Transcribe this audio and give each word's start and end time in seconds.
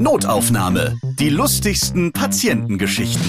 Notaufnahme. 0.00 0.96
Die 1.18 1.28
lustigsten 1.28 2.12
Patientengeschichten. 2.12 3.20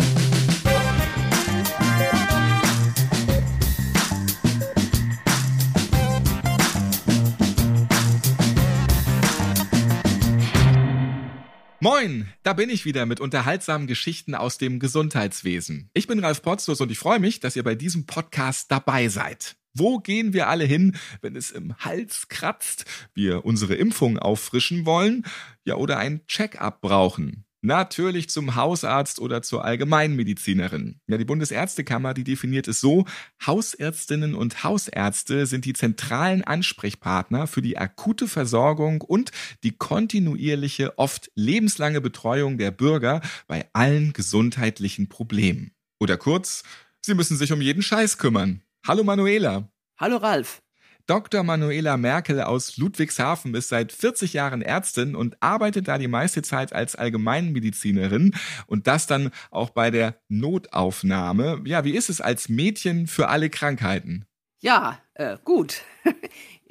Moin, 11.80 12.28
da 12.44 12.54
bin 12.54 12.70
ich 12.70 12.86
wieder 12.86 13.08
mit 13.08 13.20
unterhaltsamen 13.20 13.88
Geschichten 13.88 14.36
aus 14.36 14.60
dem 14.60 14.80
Gesundheitswesen. 14.80 15.90
Ich 15.96 16.06
bin 16.06 16.20
Ralf 16.20 16.44
Potzus 16.44 16.82
und 16.82 16.92
ich 16.92 17.00
freue 17.00 17.20
mich, 17.20 17.40
dass 17.40 17.56
ihr 17.56 17.64
bei 17.64 17.74
diesem 17.74 18.06
Podcast 18.06 18.70
dabei 18.70 19.08
seid. 19.08 19.56
Wo 19.80 20.00
gehen 20.00 20.34
wir 20.34 20.48
alle 20.48 20.66
hin, 20.66 20.98
wenn 21.22 21.36
es 21.36 21.52
im 21.52 21.76
Hals 21.78 22.28
kratzt, 22.28 22.86
wir 23.14 23.46
unsere 23.46 23.76
Impfung 23.76 24.20
auffrischen 24.20 24.86
wollen, 24.86 25.26
ja 25.64 25.76
oder 25.76 25.98
ein 25.98 26.26
Check-up 26.28 26.82
brauchen? 26.82 27.46
Natürlich 27.62 28.30
zum 28.30 28.56
Hausarzt 28.56 29.20
oder 29.20 29.42
zur 29.42 29.66
Allgemeinmedizinerin. 29.66 31.02
Ja, 31.08 31.18
die 31.18 31.26
Bundesärztekammer, 31.26 32.14
die 32.14 32.24
definiert 32.24 32.70
es 32.70 32.80
so, 32.80 33.06
Hausärztinnen 33.46 34.34
und 34.34 34.64
Hausärzte 34.64 35.46
sind 35.46 35.66
die 35.66 35.74
zentralen 35.74 36.44
Ansprechpartner 36.44 37.48
für 37.48 37.62
die 37.62 37.78
akute 37.78 38.30
Versorgung 38.30 39.02
und 39.02 39.32
die 39.64 39.78
kontinuierliche, 39.78 40.98
oft 40.98 41.32
lebenslange 41.36 42.00
Betreuung 42.00 42.58
der 42.58 42.72
Bürger 42.72 43.20
bei 43.48 43.68
allen 43.74 44.14
gesundheitlichen 44.14 45.10
Problemen. 45.10 45.72
Oder 46.00 46.16
kurz, 46.16 46.64
sie 47.02 47.14
müssen 47.14 47.36
sich 47.36 47.52
um 47.52 47.60
jeden 47.60 47.82
Scheiß 47.82 48.18
kümmern. 48.18 48.62
Hallo 48.88 49.04
Manuela. 49.04 49.70
Hallo 49.98 50.18
Ralf. 50.18 50.62
Dr. 51.06 51.44
Manuela 51.44 51.98
Merkel 51.98 52.42
aus 52.42 52.78
Ludwigshafen 52.78 53.54
ist 53.56 53.70
seit 53.70 53.92
40 53.92 54.34
Jahren 54.34 54.62
Ärztin 54.62 55.16
und 55.16 55.38
arbeitet 55.42 55.88
da 55.88 55.98
die 55.98 56.08
meiste 56.08 56.44
Zeit 56.44 56.72
als 56.72 56.96
Allgemeinmedizinerin 56.96 58.36
und 58.68 58.88
das 58.88 59.06
dann 59.06 59.32
auch 59.52 59.72
bei 59.72 59.92
der 59.92 60.22
Notaufnahme. 60.28 61.62
Ja, 61.66 61.84
wie 61.84 61.96
ist 61.96 62.10
es 62.10 62.22
als 62.22 62.48
Mädchen 62.48 63.08
für 63.08 63.28
alle 63.30 63.50
Krankheiten? 63.50 64.26
Ja, 64.60 65.00
äh, 65.14 65.38
gut. 65.44 65.82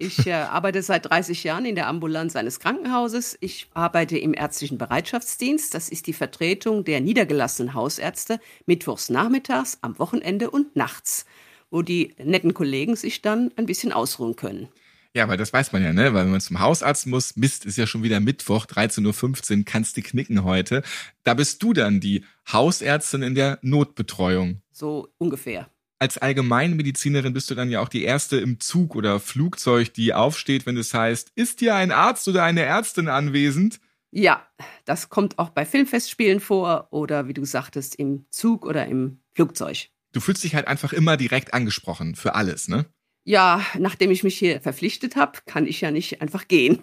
Ich 0.00 0.28
äh, 0.28 0.33
arbeite 0.33 0.80
seit 0.80 1.11
30 1.11 1.42
Jahren 1.42 1.64
in 1.64 1.74
der 1.74 1.88
Ambulanz 1.88 2.36
eines 2.36 2.61
Krankenhauses. 2.61 3.36
Ich 3.40 3.68
arbeite 3.74 4.16
im 4.16 4.33
ärztlichen 4.33 4.78
Bereitschaftsdienst. 4.78 5.74
Das 5.74 5.88
ist 5.88 6.06
die 6.06 6.12
Vertretung 6.12 6.84
der 6.84 7.00
niedergelassenen 7.00 7.74
Hausärzte 7.74 8.38
mittwochs 8.64 9.08
nachmittags, 9.08 9.78
am 9.80 9.98
Wochenende 9.98 10.52
und 10.52 10.77
nachts 10.77 11.27
wo 11.70 11.83
die 11.83 12.14
netten 12.22 12.55
Kollegen 12.55 12.97
sich 12.97 13.22
dann 13.22 13.50
ein 13.56 13.66
bisschen 13.66 13.92
ausruhen 13.92 14.36
können. 14.36 14.69
Ja, 15.14 15.24
aber 15.24 15.36
das 15.36 15.52
weiß 15.52 15.72
man 15.72 15.83
ja, 15.83 15.92
ne? 15.92 16.12
Weil 16.14 16.24
wenn 16.24 16.33
man 16.33 16.41
zum 16.41 16.61
Hausarzt 16.61 17.06
muss, 17.06 17.36
Mist, 17.36 17.64
ist 17.64 17.78
ja 17.78 17.86
schon 17.86 18.02
wieder 18.02 18.20
Mittwoch, 18.20 18.66
13.15 18.66 19.58
Uhr, 19.58 19.64
kannst 19.64 19.96
du 19.96 20.02
knicken 20.02 20.44
heute. 20.44 20.83
Da 21.24 21.34
bist 21.34 21.62
du 21.62 21.72
dann 21.72 22.00
die 22.00 22.24
Hausärztin 22.52 23.22
in 23.22 23.34
der 23.34 23.58
Notbetreuung. 23.62 24.61
So 24.70 25.08
ungefähr. 25.19 25.70
Als 25.98 26.19
Allgemeinmedizinerin 26.19 27.33
bist 27.33 27.50
du 27.50 27.56
dann 27.56 27.70
ja 27.70 27.80
auch 27.80 27.89
die 27.89 28.05
erste 28.05 28.36
im 28.36 28.61
Zug 28.61 28.94
oder 28.94 29.19
Flugzeug, 29.19 29.92
die 29.94 30.14
aufsteht, 30.14 30.66
wenn 30.66 30.77
es 30.77 30.94
heißt, 30.94 31.33
ist 31.34 31.58
hier 31.58 31.74
ein 31.74 31.91
Arzt 31.91 32.28
oder 32.28 32.44
eine 32.44 32.62
Ärztin 32.62 33.08
anwesend? 33.08 33.80
Ja, 34.12 34.46
das 34.84 35.08
kommt 35.08 35.39
auch 35.39 35.50
bei 35.50 35.66
Filmfestspielen 35.66 36.39
vor 36.39 36.89
oder 36.92 37.27
wie 37.27 37.34
du 37.34 37.44
sagtest, 37.44 37.96
im 37.96 38.27
Zug 38.30 38.64
oder 38.64 38.86
im 38.86 39.20
Flugzeug 39.34 39.91
du 40.19 40.24
fühlst 40.24 40.42
dich 40.42 40.56
halt 40.56 40.66
einfach 40.66 40.92
immer 40.92 41.16
direkt 41.16 41.55
angesprochen 41.55 42.16
für 42.16 42.34
alles, 42.34 42.66
ne? 42.66 42.86
Ja, 43.24 43.64
nachdem 43.78 44.11
ich 44.11 44.24
mich 44.24 44.36
hier 44.36 44.61
verpflichtet 44.61 45.14
habe, 45.14 45.38
kann 45.47 45.64
ich 45.64 45.80
ja 45.80 45.92
nicht 45.92 46.20
einfach 46.20 46.48
gehen. 46.48 46.80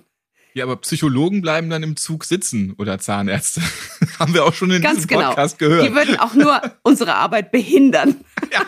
Ja, 0.54 0.64
aber 0.64 0.78
Psychologen 0.78 1.42
bleiben 1.42 1.70
dann 1.70 1.84
im 1.84 1.98
Zug 1.98 2.24
sitzen 2.24 2.76
oder 2.78 2.98
Zahnärzte. 2.98 3.62
Haben 4.20 4.34
wir 4.34 4.46
auch 4.46 4.54
schon 4.54 4.72
in 4.72 4.82
Ganz 4.82 5.00
diesem 5.00 5.10
genau. 5.10 5.32
Podcast 5.32 5.60
gehört. 5.60 5.86
Die 5.86 5.94
würden 5.94 6.18
auch 6.18 6.34
nur 6.34 6.62
unsere 6.84 7.16
Arbeit 7.16 7.52
behindern. 7.52 8.16
Ja. 8.54 8.64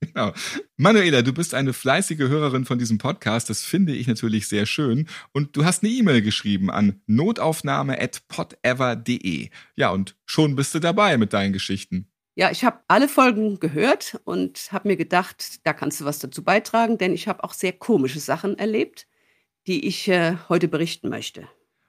genau. 0.00 0.32
Manuela, 0.76 1.22
du 1.22 1.32
bist 1.32 1.54
eine 1.54 1.72
fleißige 1.74 2.20
Hörerin 2.20 2.64
von 2.64 2.78
diesem 2.78 2.98
Podcast. 2.98 3.50
Das 3.50 3.62
finde 3.62 3.92
ich 3.94 4.06
natürlich 4.06 4.46
sehr 4.48 4.64
schön. 4.66 5.08
Und 5.32 5.56
du 5.56 5.64
hast 5.64 5.82
eine 5.82 5.90
E-Mail 5.92 6.22
geschrieben 6.22 6.70
an 6.70 7.02
notaufnahme.podever.de. 7.06 9.50
Ja, 9.76 9.90
und 9.90 10.16
schon 10.24 10.56
bist 10.56 10.74
du 10.74 10.78
dabei 10.78 11.18
mit 11.18 11.34
deinen 11.34 11.52
Geschichten. 11.52 12.08
Ja, 12.38 12.52
ich 12.52 12.62
habe 12.62 12.78
alle 12.86 13.08
Folgen 13.08 13.58
gehört 13.58 14.20
und 14.22 14.68
habe 14.70 14.86
mir 14.86 14.96
gedacht, 14.96 15.58
da 15.64 15.72
kannst 15.72 16.00
du 16.00 16.04
was 16.04 16.20
dazu 16.20 16.44
beitragen, 16.44 16.96
denn 16.96 17.12
ich 17.12 17.26
habe 17.26 17.42
auch 17.42 17.52
sehr 17.52 17.72
komische 17.72 18.20
Sachen 18.20 18.56
erlebt, 18.56 19.08
die 19.66 19.84
ich 19.88 20.06
äh, 20.06 20.36
heute 20.48 20.68
berichten 20.68 21.08
möchte. 21.08 21.48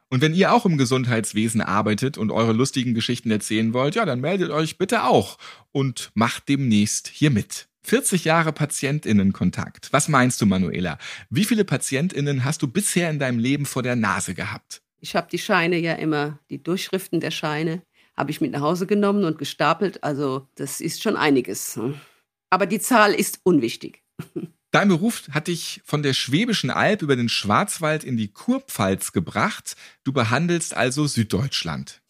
Und 0.10 0.22
wenn 0.22 0.34
ihr 0.34 0.52
auch 0.52 0.66
im 0.66 0.80
Gesundheitswesen 0.80 1.62
arbeitet 1.62 2.18
und 2.18 2.32
eure 2.32 2.54
lustigen 2.54 2.96
Geschichten 2.96 3.30
erzählen 3.30 3.76
wollt, 3.76 3.94
ja, 3.94 4.06
dann 4.06 4.22
meldet 4.22 4.50
euch 4.50 4.80
bitte 4.80 5.04
auch 5.04 5.38
und 5.72 6.10
macht 6.16 6.50
demnächst 6.50 7.10
hier 7.10 7.30
mit. 7.30 7.68
40 7.84 8.26
Jahre 8.26 8.52
Patientinnenkontakt. 8.52 9.94
Was 9.94 10.08
meinst 10.08 10.42
du, 10.42 10.48
Manuela? 10.48 10.98
Wie 11.30 11.46
viele 11.46 11.64
Patientinnen 11.64 12.44
hast 12.44 12.64
du 12.64 12.68
bisher 12.68 13.12
in 13.12 13.20
deinem 13.20 13.38
Leben 13.38 13.68
vor 13.68 13.84
der 13.84 13.96
Nase 13.96 14.34
gehabt? 14.34 14.82
Ich 15.00 15.16
habe 15.16 15.28
die 15.32 15.38
Scheine 15.38 15.78
ja 15.78 15.94
immer, 15.94 16.40
die 16.50 16.62
Durchschriften 16.62 17.20
der 17.20 17.32
Scheine 17.32 17.84
habe 18.20 18.32
ich 18.32 18.42
mit 18.42 18.52
nach 18.52 18.62
Hause 18.62 18.86
genommen 18.86 19.24
und 19.24 19.38
gestapelt. 19.38 20.04
Also 20.04 20.48
das 20.56 20.82
ist 20.82 21.02
schon 21.02 21.16
einiges. 21.16 21.80
Aber 22.50 22.66
die 22.66 22.82
Zahl 22.82 23.14
ist 23.14 23.40
unwichtig. 23.44 24.04
Dein 24.72 24.90
Beruf 24.90 25.24
hat 25.32 25.48
dich 25.48 25.82
von 25.84 26.04
der 26.04 26.14
Schwäbischen 26.14 26.70
Alb 26.70 27.02
über 27.02 27.16
den 27.16 27.30
Schwarzwald 27.30 28.04
in 28.04 28.18
die 28.18 28.32
Kurpfalz 28.32 29.14
gebracht. 29.14 29.76
Du 30.04 30.14
behandelst 30.14 30.76
also 30.76 31.08
Süddeutschland. 31.08 32.02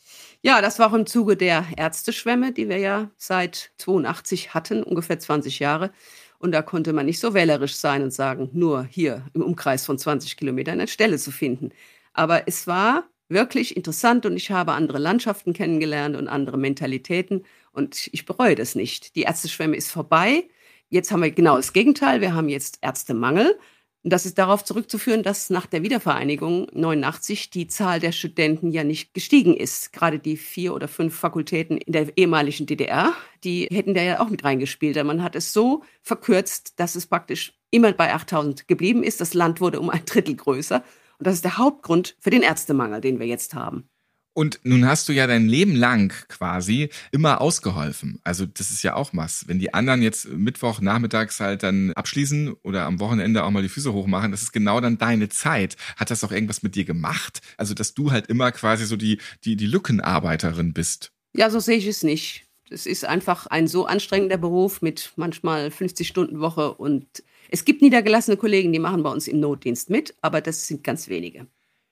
Ja, 0.41 0.61
das 0.61 0.79
war 0.79 0.89
auch 0.89 0.95
im 0.95 1.05
Zuge 1.05 1.37
der 1.37 1.65
Ärzteschwämme, 1.77 2.51
die 2.51 2.67
wir 2.67 2.77
ja 2.77 3.11
seit 3.17 3.71
82 3.77 4.53
hatten, 4.53 4.83
ungefähr 4.83 5.19
20 5.19 5.59
Jahre. 5.59 5.91
Und 6.39 6.53
da 6.53 6.61
konnte 6.61 6.91
man 6.91 7.05
nicht 7.05 7.19
so 7.19 7.33
wählerisch 7.33 7.75
sein 7.75 8.01
und 8.01 8.11
sagen, 8.11 8.49
nur 8.53 8.83
hier 8.83 9.25
im 9.33 9.41
Umkreis 9.41 9.85
von 9.85 9.97
20 9.97 10.35
Kilometern 10.35 10.79
eine 10.79 10.87
Stelle 10.87 11.17
zu 11.17 11.31
finden. 11.31 11.69
Aber 12.13 12.47
es 12.47 12.67
war 12.67 13.09
wirklich 13.29 13.77
interessant 13.77 14.25
und 14.25 14.35
ich 14.35 14.51
habe 14.51 14.73
andere 14.73 14.97
Landschaften 14.97 15.53
kennengelernt 15.53 16.15
und 16.15 16.27
andere 16.27 16.57
Mentalitäten 16.57 17.45
und 17.71 18.09
ich 18.11 18.25
bereue 18.25 18.55
das 18.55 18.75
nicht. 18.75 19.15
Die 19.15 19.21
Ärzteschwemme 19.21 19.75
ist 19.75 19.91
vorbei. 19.91 20.49
Jetzt 20.89 21.11
haben 21.11 21.21
wir 21.21 21.31
genau 21.31 21.55
das 21.55 21.71
Gegenteil. 21.73 22.19
Wir 22.19 22.33
haben 22.33 22.49
jetzt 22.49 22.79
Ärztemangel. 22.81 23.57
Und 24.01 24.13
das 24.13 24.25
ist 24.25 24.37
darauf 24.37 24.63
zurückzuführen, 24.63 25.23
dass 25.23 25.49
nach 25.49 25.65
der 25.65 25.83
Wiedervereinigung 25.83 26.67
89 26.71 27.49
die 27.49 27.67
Zahl 27.67 27.99
der 27.99 28.13
Studenten 28.13 28.71
ja 28.71 28.85
nicht 28.85 29.13
gestiegen 29.13 29.55
ist. 29.55 29.91
Gerade 29.91 30.19
die 30.19 30.37
vier 30.37 30.73
oder 30.73 30.87
fünf 30.87 31.15
Fakultäten 31.15 31.77
in 31.77 31.91
der 31.91 32.17
ehemaligen 32.17 32.65
DDR, 32.65 33.13
die 33.43 33.67
hätten 33.69 33.93
da 33.93 34.01
ja 34.01 34.21
auch 34.21 34.29
mit 34.29 34.45
reingespielt. 34.45 35.03
Man 35.03 35.21
hat 35.21 35.35
es 35.35 35.51
so 35.51 35.83
verkürzt, 36.01 36.79
dass 36.79 36.95
es 36.95 37.07
praktisch 37.07 37.53
immer 37.71 37.91
bei 37.91 38.13
8000 38.13 38.69
geblieben 38.69 39.03
ist. 39.03 39.19
Das 39.19 39.33
Land 39.33 39.59
wurde 39.59 39.81
um 39.81 39.89
ein 39.89 40.05
Drittel 40.05 40.35
größer. 40.35 40.81
Und 41.19 41.27
das 41.27 41.35
ist 41.35 41.43
der 41.43 41.57
Hauptgrund 41.57 42.15
für 42.19 42.29
den 42.29 42.41
Ärztemangel, 42.41 43.01
den 43.01 43.19
wir 43.19 43.27
jetzt 43.27 43.53
haben. 43.53 43.89
Und 44.33 44.61
nun 44.63 44.87
hast 44.87 45.09
du 45.09 45.11
ja 45.11 45.27
dein 45.27 45.49
Leben 45.49 45.75
lang 45.75 46.13
quasi 46.29 46.89
immer 47.11 47.41
ausgeholfen. 47.41 48.21
Also 48.23 48.45
das 48.45 48.71
ist 48.71 48.83
ja 48.83 48.93
auch 48.95 49.09
was. 49.11 49.47
Wenn 49.49 49.59
die 49.59 49.73
anderen 49.73 50.01
jetzt 50.01 50.29
Mittwoch 50.29 50.79
nachmittags 50.79 51.41
halt 51.41 51.61
dann 51.61 51.91
abschließen 51.91 52.53
oder 52.63 52.85
am 52.85 53.01
Wochenende 53.01 53.43
auch 53.43 53.51
mal 53.51 53.63
die 53.63 53.67
Füße 53.69 53.91
hochmachen, 53.91 54.31
das 54.31 54.43
ist 54.43 54.53
genau 54.53 54.79
dann 54.79 54.97
deine 54.97 55.27
Zeit. 55.27 55.75
Hat 55.97 56.09
das 56.09 56.23
auch 56.23 56.31
irgendwas 56.31 56.63
mit 56.63 56.75
dir 56.75 56.85
gemacht? 56.85 57.41
Also 57.57 57.73
dass 57.73 57.95
du 57.95 58.11
halt 58.11 58.27
immer 58.27 58.53
quasi 58.53 58.85
so 58.85 58.95
die, 58.95 59.19
die, 59.43 59.57
die 59.57 59.67
Lückenarbeiterin 59.67 60.71
bist. 60.73 61.11
Ja, 61.35 61.49
so 61.49 61.59
sehe 61.59 61.77
ich 61.77 61.87
es 61.87 62.03
nicht. 62.03 62.45
Es 62.69 62.85
ist 62.85 63.03
einfach 63.03 63.47
ein 63.47 63.67
so 63.67 63.87
anstrengender 63.87 64.37
Beruf 64.37 64.81
mit 64.81 65.11
manchmal 65.15 65.69
50 65.69 66.07
Stunden 66.07 66.39
Woche 66.39 66.75
und 66.75 67.23
es 67.51 67.65
gibt 67.65 67.81
niedergelassene 67.81 68.37
Kollegen, 68.37 68.71
die 68.71 68.79
machen 68.79 69.03
bei 69.03 69.09
uns 69.11 69.27
im 69.27 69.39
Notdienst 69.39 69.89
mit, 69.89 70.15
aber 70.21 70.41
das 70.41 70.67
sind 70.67 70.83
ganz 70.83 71.09
wenige. 71.09 71.47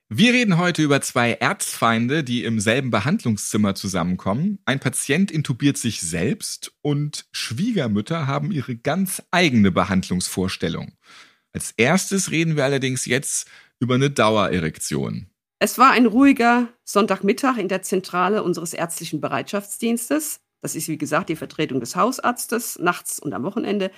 Wir 0.09 0.31
reden 0.31 0.57
heute 0.57 0.83
über 0.83 1.01
zwei 1.01 1.33
Erzfeinde, 1.33 2.23
die 2.23 2.45
im 2.45 2.61
selben 2.61 2.91
Behandlungszimmer 2.91 3.75
zusammenkommen. 3.75 4.59
Ein 4.63 4.79
Patient 4.79 5.31
intubiert 5.31 5.77
sich 5.77 5.99
selbst 5.99 6.73
und 6.81 7.27
Schwiegermütter 7.33 8.25
haben 8.25 8.53
ihre 8.53 8.77
ganz 8.77 9.21
eigene 9.31 9.69
Behandlungsvorstellung. 9.69 10.93
Als 11.51 11.71
erstes 11.75 12.31
reden 12.31 12.55
wir 12.55 12.63
allerdings 12.63 13.05
jetzt 13.05 13.49
über 13.79 13.95
eine 13.95 14.09
Dauererektion. 14.09 15.27
Es 15.59 15.77
war 15.77 15.91
ein 15.91 16.05
ruhiger 16.05 16.69
Sonntagmittag 16.85 17.57
in 17.57 17.67
der 17.67 17.81
Zentrale 17.81 18.43
unseres 18.43 18.73
ärztlichen 18.73 19.19
Bereitschaftsdienstes. 19.19 20.39
Das 20.61 20.75
ist, 20.75 20.87
wie 20.87 20.97
gesagt, 20.97 21.27
die 21.29 21.35
Vertretung 21.35 21.81
des 21.81 21.95
Hausarztes, 21.95 22.79
nachts 22.79 23.19
und 23.19 23.33
am 23.33 23.43
Wochenende 23.43 23.91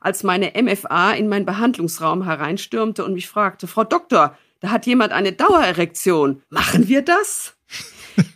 als 0.00 0.22
meine 0.22 0.52
MFA 0.60 1.12
in 1.12 1.28
meinen 1.28 1.46
Behandlungsraum 1.46 2.24
hereinstürmte 2.24 3.04
und 3.04 3.14
mich 3.14 3.28
fragte, 3.28 3.66
Frau 3.66 3.84
Doktor, 3.84 4.36
da 4.60 4.70
hat 4.70 4.86
jemand 4.86 5.12
eine 5.12 5.32
Dauererektion. 5.32 6.42
Machen 6.50 6.88
wir 6.88 7.02
das? 7.02 7.56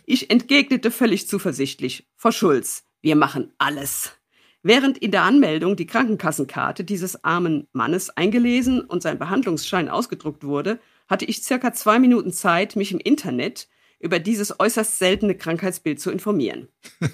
Ich 0.05 0.29
entgegnete 0.29 0.91
völlig 0.91 1.27
zuversichtlich, 1.27 2.07
Frau 2.15 2.31
Schulz, 2.31 2.85
wir 3.01 3.17
machen 3.17 3.51
alles. 3.57 4.13
Während 4.61 4.97
in 4.97 5.11
der 5.11 5.23
Anmeldung 5.23 5.75
die 5.75 5.85
Krankenkassenkarte 5.85 6.85
dieses 6.85 7.25
armen 7.25 7.67
Mannes 7.73 8.09
eingelesen 8.09 8.79
und 8.79 9.03
sein 9.03 9.19
Behandlungsschein 9.19 9.89
ausgedruckt 9.89 10.45
wurde, 10.45 10.79
hatte 11.09 11.25
ich 11.25 11.43
circa 11.43 11.73
zwei 11.73 11.99
Minuten 11.99 12.31
Zeit, 12.31 12.77
mich 12.77 12.93
im 12.93 12.99
Internet 12.99 13.67
über 13.99 14.19
dieses 14.19 14.57
äußerst 14.57 14.99
seltene 14.99 15.35
Krankheitsbild 15.35 15.99
zu 15.99 16.11
informieren. 16.11 16.69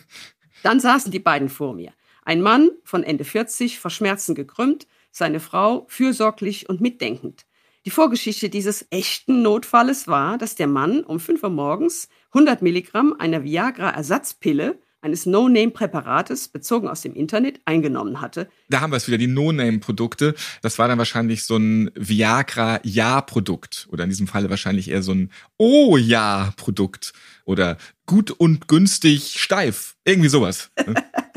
Dann 0.64 0.80
saßen 0.80 1.12
die 1.12 1.20
beiden 1.20 1.50
vor 1.50 1.74
mir. 1.74 1.92
Ein 2.30 2.42
Mann 2.42 2.70
von 2.84 3.02
Ende 3.04 3.24
40, 3.24 3.80
vor 3.80 3.90
Schmerzen 3.90 4.36
gekrümmt, 4.36 4.86
seine 5.10 5.40
Frau 5.40 5.88
fürsorglich 5.90 6.70
und 6.70 6.80
mitdenkend. 6.80 7.48
Die 7.86 7.90
Vorgeschichte 7.90 8.52
dieses 8.52 8.86
echten 8.92 9.42
Notfalles 9.42 10.08
war, 10.08 10.38
dass 10.38 10.54
der 10.54 10.68
Mann 10.68 11.04
um 11.04 11.20
5 11.20 11.42
Uhr 11.42 11.50
morgens 11.50 12.08
100 12.34 12.62
Milligramm 12.62 13.16
einer 13.18 13.44
Viagra-Ersatzpille 13.44 14.78
eines 15.02 15.26
No-Name-Präparates, 15.26 16.50
bezogen 16.50 16.88
aus 16.88 17.02
dem 17.02 17.16
Internet, 17.16 17.62
eingenommen 17.66 18.22
hatte. 18.22 18.48
Da 18.70 18.82
haben 18.82 18.92
wir 18.92 18.98
es 18.98 19.08
wieder, 19.08 19.18
die 19.18 19.26
No-Name-Produkte. 19.26 20.36
Das 20.62 20.78
war 20.78 20.88
dann 20.88 21.00
wahrscheinlich 21.00 21.46
so 21.46 21.58
ein 21.58 21.90
Viagra-Ja-Produkt 21.96 23.88
oder 23.92 24.04
in 24.04 24.12
diesem 24.12 24.28
Falle 24.28 24.52
wahrscheinlich 24.52 24.92
eher 24.92 25.02
so 25.02 25.14
ein 25.14 25.32
Oh-Ja-Produkt 25.58 27.14
oder 27.46 27.80
gut 28.06 28.30
und 28.30 28.68
günstig 28.68 29.40
steif. 29.40 29.96
Irgendwie 30.06 30.30
sowas. 30.30 30.70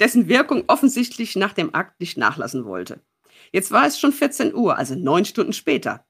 Dessen 0.00 0.28
Wirkung 0.28 0.64
offensichtlich 0.66 1.36
nach 1.36 1.52
dem 1.52 1.74
Akt 1.74 2.00
nicht 2.00 2.16
nachlassen 2.16 2.64
wollte. 2.64 3.00
Jetzt 3.52 3.70
war 3.70 3.86
es 3.86 3.98
schon 3.98 4.12
14 4.12 4.54
Uhr, 4.54 4.78
also 4.78 4.94
neun 4.94 5.24
Stunden 5.24 5.52
später. 5.52 6.04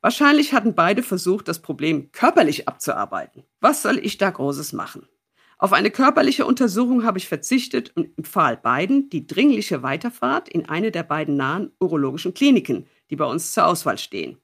Wahrscheinlich 0.00 0.52
hatten 0.52 0.74
beide 0.74 1.02
versucht, 1.02 1.48
das 1.48 1.62
Problem 1.62 2.12
körperlich 2.12 2.68
abzuarbeiten. 2.68 3.44
Was 3.60 3.82
soll 3.82 3.98
ich 3.98 4.18
da 4.18 4.30
Großes 4.30 4.72
machen? 4.72 5.08
Auf 5.58 5.72
eine 5.72 5.90
körperliche 5.90 6.44
Untersuchung 6.44 7.04
habe 7.04 7.18
ich 7.18 7.28
verzichtet 7.28 7.92
und 7.96 8.16
empfahl 8.18 8.58
beiden 8.58 9.08
die 9.08 9.26
dringliche 9.26 9.82
Weiterfahrt 9.82 10.48
in 10.50 10.68
eine 10.68 10.90
der 10.90 11.02
beiden 11.02 11.36
nahen 11.36 11.72
urologischen 11.80 12.34
Kliniken, 12.34 12.86
die 13.08 13.16
bei 13.16 13.24
uns 13.24 13.52
zur 13.52 13.66
Auswahl 13.66 13.96
stehen. 13.96 14.38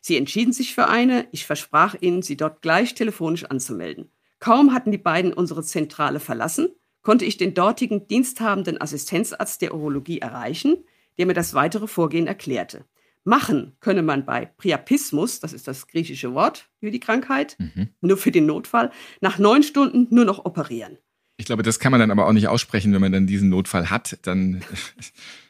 Sie 0.00 0.16
entschieden 0.16 0.52
sich 0.52 0.74
für 0.74 0.86
eine, 0.86 1.26
ich 1.32 1.44
versprach 1.46 1.96
ihnen, 2.00 2.22
sie 2.22 2.36
dort 2.36 2.62
gleich 2.62 2.94
telefonisch 2.94 3.44
anzumelden. 3.44 4.12
Kaum 4.38 4.72
hatten 4.72 4.92
die 4.92 4.98
beiden 4.98 5.32
unsere 5.32 5.62
Zentrale 5.64 6.20
verlassen, 6.20 6.68
konnte 7.04 7.24
ich 7.24 7.36
den 7.36 7.54
dortigen 7.54 8.08
diensthabenden 8.08 8.80
Assistenzarzt 8.80 9.62
der 9.62 9.72
Urologie 9.72 10.18
erreichen, 10.18 10.78
der 11.16 11.26
mir 11.26 11.34
das 11.34 11.54
weitere 11.54 11.86
Vorgehen 11.86 12.26
erklärte. 12.26 12.84
Machen 13.22 13.76
könne 13.80 14.02
man 14.02 14.26
bei 14.26 14.46
Priapismus, 14.46 15.38
das 15.38 15.52
ist 15.52 15.68
das 15.68 15.86
griechische 15.86 16.34
Wort 16.34 16.68
für 16.80 16.90
die 16.90 17.00
Krankheit, 17.00 17.56
mhm. 17.58 17.88
nur 18.00 18.16
für 18.16 18.32
den 18.32 18.46
Notfall, 18.46 18.90
nach 19.20 19.38
neun 19.38 19.62
Stunden 19.62 20.08
nur 20.10 20.24
noch 20.24 20.44
operieren. 20.44 20.98
Ich 21.36 21.46
glaube, 21.46 21.62
das 21.62 21.78
kann 21.78 21.90
man 21.90 22.00
dann 22.00 22.10
aber 22.10 22.26
auch 22.26 22.32
nicht 22.32 22.48
aussprechen, 22.48 22.92
wenn 22.92 23.00
man 23.00 23.12
dann 23.12 23.26
diesen 23.26 23.48
Notfall 23.48 23.90
hat. 23.90 24.18
Dann 24.22 24.62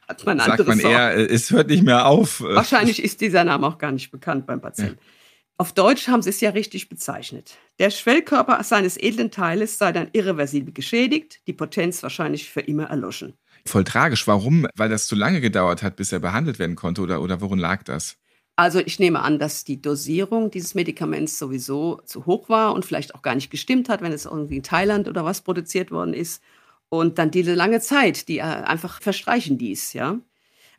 hat 0.09 0.25
man 0.25 0.39
sagt 0.39 0.67
man 0.67 0.79
eher, 0.79 1.17
Sorgen. 1.17 1.35
es 1.35 1.50
hört 1.50 1.69
nicht 1.69 1.83
mehr 1.83 2.07
auf. 2.07 2.41
Wahrscheinlich 2.41 3.03
ist 3.03 3.21
dieser 3.21 3.45
Name 3.45 3.67
auch 3.67 3.79
gar 3.79 3.93
nicht 3.93 4.11
bekannt 4.11 4.47
beim 4.47 4.61
Patienten. 4.61 4.99
Ja. 4.99 5.13
Auf 5.56 5.73
Deutsch 5.73 6.09
haben 6.09 6.23
sie 6.23 6.31
es 6.31 6.41
ja 6.41 6.51
richtig 6.51 6.89
bezeichnet. 6.89 7.56
Der 7.79 7.91
Schwellkörper 7.91 8.62
seines 8.65 8.97
edlen 8.97 9.31
Teiles 9.31 9.79
sei 9.79 9.93
dann 9.93 10.09
irreversibel 10.12 10.73
geschädigt, 10.73 11.41
die 11.47 11.53
Potenz 11.53 12.03
wahrscheinlich 12.03 12.51
für 12.51 12.61
immer 12.61 12.85
erloschen 12.85 13.35
voll 13.67 13.85
tragisch. 13.85 14.27
Warum? 14.27 14.67
Weil 14.77 14.89
das 14.89 15.06
zu 15.06 15.15
lange 15.15 15.41
gedauert 15.41 15.83
hat, 15.83 15.97
bis 15.97 16.12
er 16.12 16.21
behandelt 16.21 16.59
werden 16.59 16.77
konnte 16.77 17.03
oder, 17.03 17.23
oder 17.23 17.41
worin 17.41 17.59
lag 17.59 17.83
das? 17.83 18.17
Also 18.56 18.79
ich 18.79 19.01
nehme 19.01 19.21
an, 19.21 19.39
dass 19.39 19.65
die 19.65 19.83
Dosierung 19.83 20.51
dieses 20.51 20.75
Medikaments 20.75 21.39
sowieso 21.39 22.00
zu 22.05 22.25
hoch 22.27 22.49
war 22.49 22.73
und 22.75 22.85
vielleicht 22.85 23.15
auch 23.15 23.23
gar 23.23 23.35
nicht 23.35 23.50
gestimmt 23.50 23.89
hat, 23.89 24.00
wenn 24.00 24.12
es 24.12 24.27
irgendwie 24.27 24.57
in 24.57 24.62
Thailand 24.62 25.09
oder 25.09 25.25
was 25.25 25.41
produziert 25.41 25.91
worden 25.91 26.15
ist. 26.15 26.41
Und 26.89 27.19
dann 27.19 27.33
diese 27.33 27.55
lange 27.55 27.81
Zeit, 27.81 28.29
die 28.29 28.43
einfach 28.43 29.03
verstreichen 29.03 29.59
dies, 29.59 29.93
ja. 29.93 30.21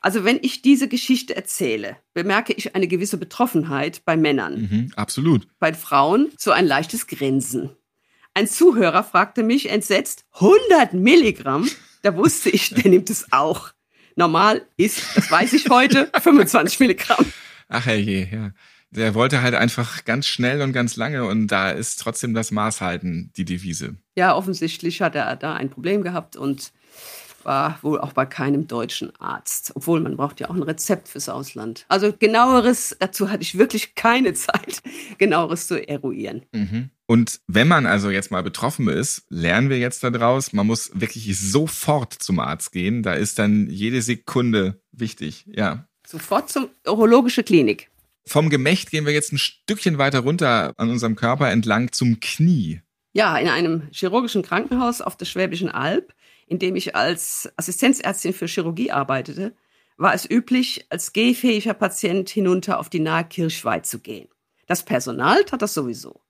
Also 0.05 0.23
wenn 0.23 0.37
ich 0.43 0.61
diese 0.61 0.87
Geschichte 0.87 1.35
erzähle, 1.35 1.97
bemerke 2.13 2.53
ich 2.53 2.75
eine 2.75 2.87
gewisse 2.87 3.17
Betroffenheit 3.17 4.05
bei 4.05 4.15
Männern. 4.15 4.61
Mhm, 4.61 4.91
absolut. 4.95 5.47
Bei 5.57 5.73
Frauen 5.73 6.29
so 6.37 6.51
ein 6.51 6.67
leichtes 6.67 7.07
Grinsen. 7.07 7.71
Ein 8.35 8.47
Zuhörer 8.47 9.03
fragte 9.03 9.41
mich 9.41 9.67
entsetzt, 9.67 10.25
100 10.33 10.93
Milligramm? 10.93 11.67
Da 12.03 12.15
wusste 12.15 12.51
ich, 12.51 12.69
der 12.69 12.91
nimmt 12.91 13.09
es 13.09 13.31
auch. 13.31 13.71
Normal 14.15 14.61
ist, 14.77 15.01
das 15.15 15.31
weiß 15.31 15.53
ich 15.53 15.71
heute, 15.71 16.07
25 16.21 16.79
Milligramm. 16.81 17.25
Ach 17.67 17.87
herrje, 17.87 18.29
ja. 18.31 18.51
Der 18.91 19.15
wollte 19.15 19.41
halt 19.41 19.55
einfach 19.55 20.05
ganz 20.05 20.27
schnell 20.27 20.61
und 20.61 20.71
ganz 20.71 20.97
lange 20.97 21.25
und 21.25 21.47
da 21.47 21.71
ist 21.71 21.99
trotzdem 21.99 22.35
das 22.35 22.51
Maß 22.51 22.79
halten 22.79 23.31
die 23.37 23.43
Devise. 23.43 23.97
Ja, 24.15 24.35
offensichtlich 24.35 25.01
hat 25.01 25.15
er 25.15 25.35
da 25.35 25.55
ein 25.55 25.71
Problem 25.71 26.03
gehabt 26.03 26.35
und 26.35 26.73
war 27.45 27.79
wohl 27.81 27.99
auch 27.99 28.13
bei 28.13 28.25
keinem 28.25 28.67
deutschen 28.67 29.15
Arzt. 29.19 29.71
Obwohl 29.75 29.99
man 29.99 30.17
braucht 30.17 30.39
ja 30.39 30.49
auch 30.49 30.55
ein 30.55 30.63
Rezept 30.63 31.07
fürs 31.07 31.29
Ausland. 31.29 31.85
Also 31.87 32.13
genaueres, 32.17 32.95
dazu 32.99 33.29
hatte 33.29 33.43
ich 33.43 33.57
wirklich 33.57 33.95
keine 33.95 34.33
Zeit, 34.33 34.81
genaueres 35.17 35.67
zu 35.67 35.87
eruieren. 35.87 36.43
Mhm. 36.51 36.89
Und 37.07 37.39
wenn 37.47 37.67
man 37.67 37.85
also 37.85 38.09
jetzt 38.09 38.31
mal 38.31 38.41
betroffen 38.41 38.87
ist, 38.87 39.25
lernen 39.29 39.69
wir 39.69 39.77
jetzt 39.77 40.03
daraus, 40.03 40.53
man 40.53 40.65
muss 40.65 40.91
wirklich 40.93 41.39
sofort 41.39 42.13
zum 42.13 42.39
Arzt 42.39 42.71
gehen. 42.71 43.03
Da 43.03 43.13
ist 43.13 43.37
dann 43.37 43.69
jede 43.69 44.01
Sekunde 44.01 44.81
wichtig, 44.91 45.45
ja. 45.47 45.87
Sofort 46.07 46.49
zum 46.49 46.69
urologische 46.87 47.43
Klinik. 47.43 47.89
Vom 48.27 48.49
Gemächt 48.49 48.89
gehen 48.89 49.05
wir 49.05 49.13
jetzt 49.13 49.31
ein 49.33 49.37
Stückchen 49.37 49.99
weiter 49.99 50.19
runter 50.19 50.73
an 50.77 50.89
unserem 50.89 51.15
Körper 51.15 51.51
entlang 51.51 51.91
zum 51.91 52.19
Knie. 52.19 52.81
Ja, 53.13 53.37
in 53.37 53.47
einem 53.47 53.83
chirurgischen 53.91 54.41
Krankenhaus 54.41 55.01
auf 55.01 55.15
der 55.15 55.25
Schwäbischen 55.25 55.69
Alb, 55.69 56.13
in 56.47 56.59
dem 56.59 56.75
ich 56.75 56.95
als 56.95 57.51
Assistenzärztin 57.57 58.33
für 58.33 58.47
Chirurgie 58.47 58.91
arbeitete, 58.91 59.55
war 59.97 60.13
es 60.13 60.29
üblich, 60.29 60.85
als 60.89 61.13
gehfähiger 61.13 61.73
Patient 61.73 62.29
hinunter 62.29 62.79
auf 62.79 62.89
die 62.89 62.99
nahe 62.99 63.23
Kirchweih 63.23 63.79
zu 63.79 63.99
gehen. 63.99 64.27
Das 64.67 64.83
Personal 64.83 65.43
tat 65.45 65.61
das 65.61 65.73
sowieso. 65.73 66.21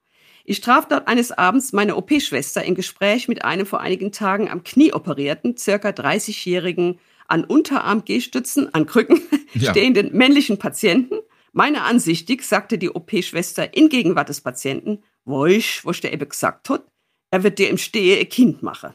Ich 0.43 0.61
traf 0.61 0.87
dort 0.87 1.07
eines 1.07 1.31
Abends 1.31 1.73
meine 1.73 1.95
OP-Schwester 1.95 2.63
im 2.63 2.75
Gespräch 2.75 3.27
mit 3.27 3.43
einem 3.43 3.65
vor 3.65 3.81
einigen 3.81 4.11
Tagen 4.11 4.49
am 4.49 4.63
Knie 4.63 4.93
operierten, 4.93 5.57
circa 5.57 5.89
30-jährigen, 5.89 6.99
an 7.27 7.43
Unterarm-Gehstützen, 7.43 8.71
an 8.73 8.85
Krücken 8.85 9.19
ja. 9.55 9.71
stehenden 9.71 10.15
männlichen 10.15 10.59
Patienten. 10.59 11.15
Meine 11.53 11.81
Ansichtig 11.81 12.43
sagte 12.43 12.77
die 12.77 12.91
OP-Schwester 12.91 13.75
in 13.75 13.89
Gegenwart 13.89 14.29
des 14.29 14.41
Patienten, 14.41 15.03
woisch, 15.23 15.83
wo 15.83 15.91
der 15.91 16.13
eben 16.13 16.29
gesagt 16.29 16.69
hat, 16.69 16.85
er 17.31 17.43
wird 17.43 17.57
dir 17.57 17.69
im 17.69 17.79
Stehe 17.79 18.19
ein 18.19 18.29
Kind 18.29 18.61
machen. 18.61 18.93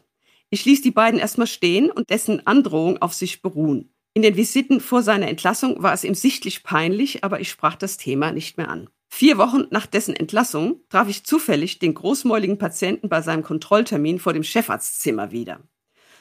Ich 0.51 0.65
ließ 0.65 0.83
die 0.83 0.91
beiden 0.91 1.21
erstmal 1.21 1.47
stehen 1.47 1.91
und 1.91 2.11
dessen 2.11 2.47
Androhung 2.47 3.01
auf 3.01 3.15
sich 3.15 3.41
beruhen. 3.41 3.95
In 4.15 4.23
den 4.23 4.37
Visiten 4.37 4.81
vor 4.81 5.03
seiner 5.03 5.29
Entlassung 5.29 5.83
war 5.83 5.93
es 5.93 6.03
ihm 6.03 6.15
sichtlich 6.15 6.65
peinlich, 6.65 7.23
aber 7.23 7.41
ich 7.41 7.49
sprach 7.49 7.77
das 7.77 7.97
Thema 7.97 8.33
nicht 8.33 8.57
mehr 8.57 8.69
an. 8.69 8.91
Vier 9.09 9.39
Wochen 9.39 9.65
nach 9.71 9.87
dessen 9.87 10.15
Entlassung 10.15 10.81
traf 10.89 11.09
ich 11.09 11.25
zufällig 11.25 11.79
den 11.79 11.95
großmäuligen 11.95 12.59
Patienten 12.59 13.09
bei 13.09 13.23
seinem 13.23 13.45
Kontrolltermin 13.45 14.19
vor 14.19 14.33
dem 14.33 14.43
Chefarztzimmer 14.43 15.31
wieder. 15.31 15.61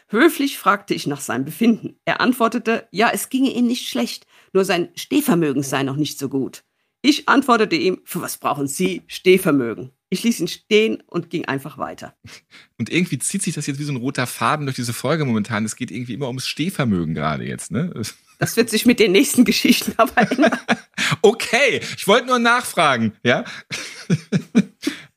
Höflich 0.08 0.58
fragte 0.58 0.94
ich 0.94 1.08
nach 1.08 1.22
seinem 1.22 1.46
Befinden. 1.46 2.00
Er 2.06 2.22
antwortete, 2.22 2.88
ja, 2.92 3.12
es 3.14 3.30
ginge 3.30 3.52
ihm 3.52 3.68
nicht 3.68 3.88
schlecht, 3.88 4.26
nur 4.54 4.66
sein 4.66 4.90
Stehvermögen 4.96 5.62
sei 5.64 5.84
noch 5.84 5.98
nicht 5.98 6.18
so 6.18 6.30
gut. 6.30 6.64
Ich 7.02 7.30
antwortete 7.30 7.76
ihm, 7.76 8.02
für 8.06 8.22
was 8.22 8.38
brauchen 8.38 8.68
Sie 8.68 9.04
Stehvermögen? 9.08 9.92
Ich 10.10 10.24
ließ 10.24 10.40
ihn 10.40 10.48
stehen 10.48 11.04
und 11.06 11.30
ging 11.30 11.46
einfach 11.46 11.78
weiter. 11.78 12.16
Und 12.78 12.90
irgendwie 12.90 13.20
zieht 13.20 13.44
sich 13.44 13.54
das 13.54 13.68
jetzt 13.68 13.80
wie 13.80 13.84
so 13.84 13.94
ein 13.94 13.98
roter 13.98 14.26
Faden 14.26 14.66
durch 14.66 14.76
diese 14.76 14.94
Folge 14.94 15.26
momentan. 15.26 15.66
Es 15.66 15.76
geht 15.76 15.92
irgendwie 15.92 16.14
immer 16.14 16.28
ums 16.28 16.48
Stehvermögen 16.48 17.14
gerade 17.14 17.46
jetzt, 17.46 17.72
ne? 17.72 17.94
Das 18.40 18.58
wird 18.58 18.70
sich 18.70 18.86
mit 18.86 19.00
den 19.00 19.12
nächsten 19.12 19.46
Geschichten 19.46 19.94
aber 19.98 20.32
ändern. 20.32 20.58
okay, 21.22 21.82
ich 21.98 22.08
wollte 22.08 22.28
nur 22.28 22.40
nachfragen, 22.40 23.14
ja? 23.24 23.44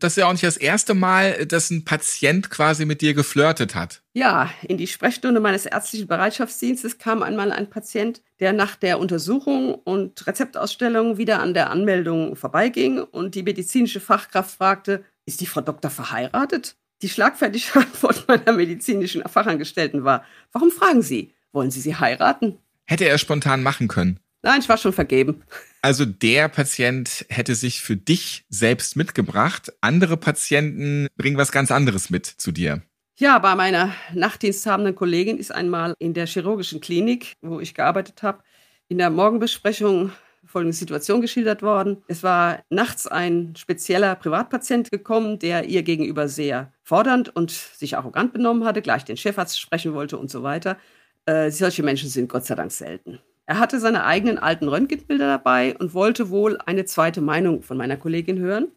Das 0.02 0.12
ist 0.12 0.16
ja 0.16 0.26
auch 0.26 0.32
nicht 0.32 0.44
das 0.44 0.56
erste 0.56 0.94
Mal, 0.94 1.46
dass 1.46 1.70
ein 1.70 1.84
Patient 1.84 2.50
quasi 2.50 2.84
mit 2.84 3.00
dir 3.00 3.14
geflirtet 3.14 3.74
hat. 3.74 4.02
Ja, 4.14 4.50
in 4.62 4.76
die 4.76 4.86
Sprechstunde 4.86 5.40
meines 5.40 5.66
ärztlichen 5.66 6.06
Bereitschaftsdienstes 6.08 6.98
kam 6.98 7.22
einmal 7.22 7.52
ein 7.52 7.70
Patient, 7.70 8.22
der 8.40 8.52
nach 8.52 8.76
der 8.76 8.98
Untersuchung 8.98 9.74
und 9.74 10.26
Rezeptausstellung 10.26 11.18
wieder 11.18 11.40
an 11.40 11.54
der 11.54 11.70
Anmeldung 11.70 12.36
vorbeiging 12.36 13.00
und 13.00 13.34
die 13.34 13.42
medizinische 13.42 14.00
Fachkraft 14.00 14.56
fragte, 14.56 15.04
ist 15.24 15.40
die 15.40 15.46
Frau 15.46 15.60
Doktor 15.60 15.90
verheiratet? 15.90 16.76
Die 17.02 17.08
schlagfertige 17.08 17.74
Antwort 17.80 18.26
meiner 18.28 18.52
medizinischen 18.52 19.22
Fachangestellten 19.22 20.04
war, 20.04 20.24
warum 20.52 20.70
fragen 20.70 21.02
Sie? 21.02 21.34
Wollen 21.52 21.70
Sie 21.70 21.80
sie 21.80 21.96
heiraten? 21.96 22.58
Hätte 22.86 23.04
er 23.04 23.18
spontan 23.18 23.62
machen 23.62 23.88
können. 23.88 24.18
Nein, 24.42 24.60
ich 24.60 24.68
war 24.68 24.78
schon 24.78 24.92
vergeben. 24.92 25.42
Also 25.82 26.04
der 26.04 26.48
Patient 26.48 27.26
hätte 27.28 27.56
sich 27.56 27.80
für 27.80 27.96
dich 27.96 28.44
selbst 28.48 28.96
mitgebracht. 28.96 29.72
Andere 29.80 30.16
Patienten 30.16 31.08
bringen 31.16 31.36
was 31.36 31.50
ganz 31.50 31.72
anderes 31.72 32.08
mit 32.08 32.24
zu 32.24 32.52
dir. 32.52 32.82
Ja, 33.18 33.38
bei 33.40 33.54
meiner 33.56 33.92
nachtdiensthabenden 34.14 34.94
Kollegin 34.94 35.38
ist 35.38 35.52
einmal 35.52 35.94
in 35.98 36.14
der 36.14 36.26
chirurgischen 36.26 36.80
Klinik, 36.80 37.34
wo 37.42 37.60
ich 37.60 37.74
gearbeitet 37.74 38.22
habe, 38.22 38.42
in 38.88 38.98
der 38.98 39.10
Morgenbesprechung 39.10 40.12
folgende 40.44 40.76
Situation 40.76 41.20
geschildert 41.20 41.62
worden. 41.62 42.02
Es 42.08 42.22
war 42.22 42.62
nachts 42.70 43.06
ein 43.06 43.54
spezieller 43.56 44.14
Privatpatient 44.14 44.90
gekommen, 44.90 45.38
der 45.38 45.64
ihr 45.64 45.82
gegenüber 45.82 46.28
sehr 46.28 46.72
fordernd 46.82 47.34
und 47.34 47.50
sich 47.50 47.96
arrogant 47.96 48.32
benommen 48.32 48.64
hatte, 48.64 48.82
gleich 48.82 49.04
den 49.04 49.16
Chefarzt 49.16 49.60
sprechen 49.60 49.94
wollte 49.94 50.16
und 50.16 50.30
so 50.30 50.42
weiter. 50.42 50.78
Äh, 51.26 51.50
solche 51.50 51.82
Menschen 51.82 52.08
sind 52.08 52.28
Gott 52.28 52.44
sei 52.44 52.54
Dank 52.54 52.72
selten. 52.72 53.20
Er 53.46 53.58
hatte 53.58 53.80
seine 53.80 54.04
eigenen 54.04 54.38
alten 54.38 54.68
Röntgenbilder 54.68 55.26
dabei 55.26 55.76
und 55.76 55.94
wollte 55.94 56.30
wohl 56.30 56.58
eine 56.58 56.84
zweite 56.84 57.20
Meinung 57.20 57.62
von 57.62 57.76
meiner 57.76 57.96
Kollegin 57.96 58.38
hören 58.38 58.68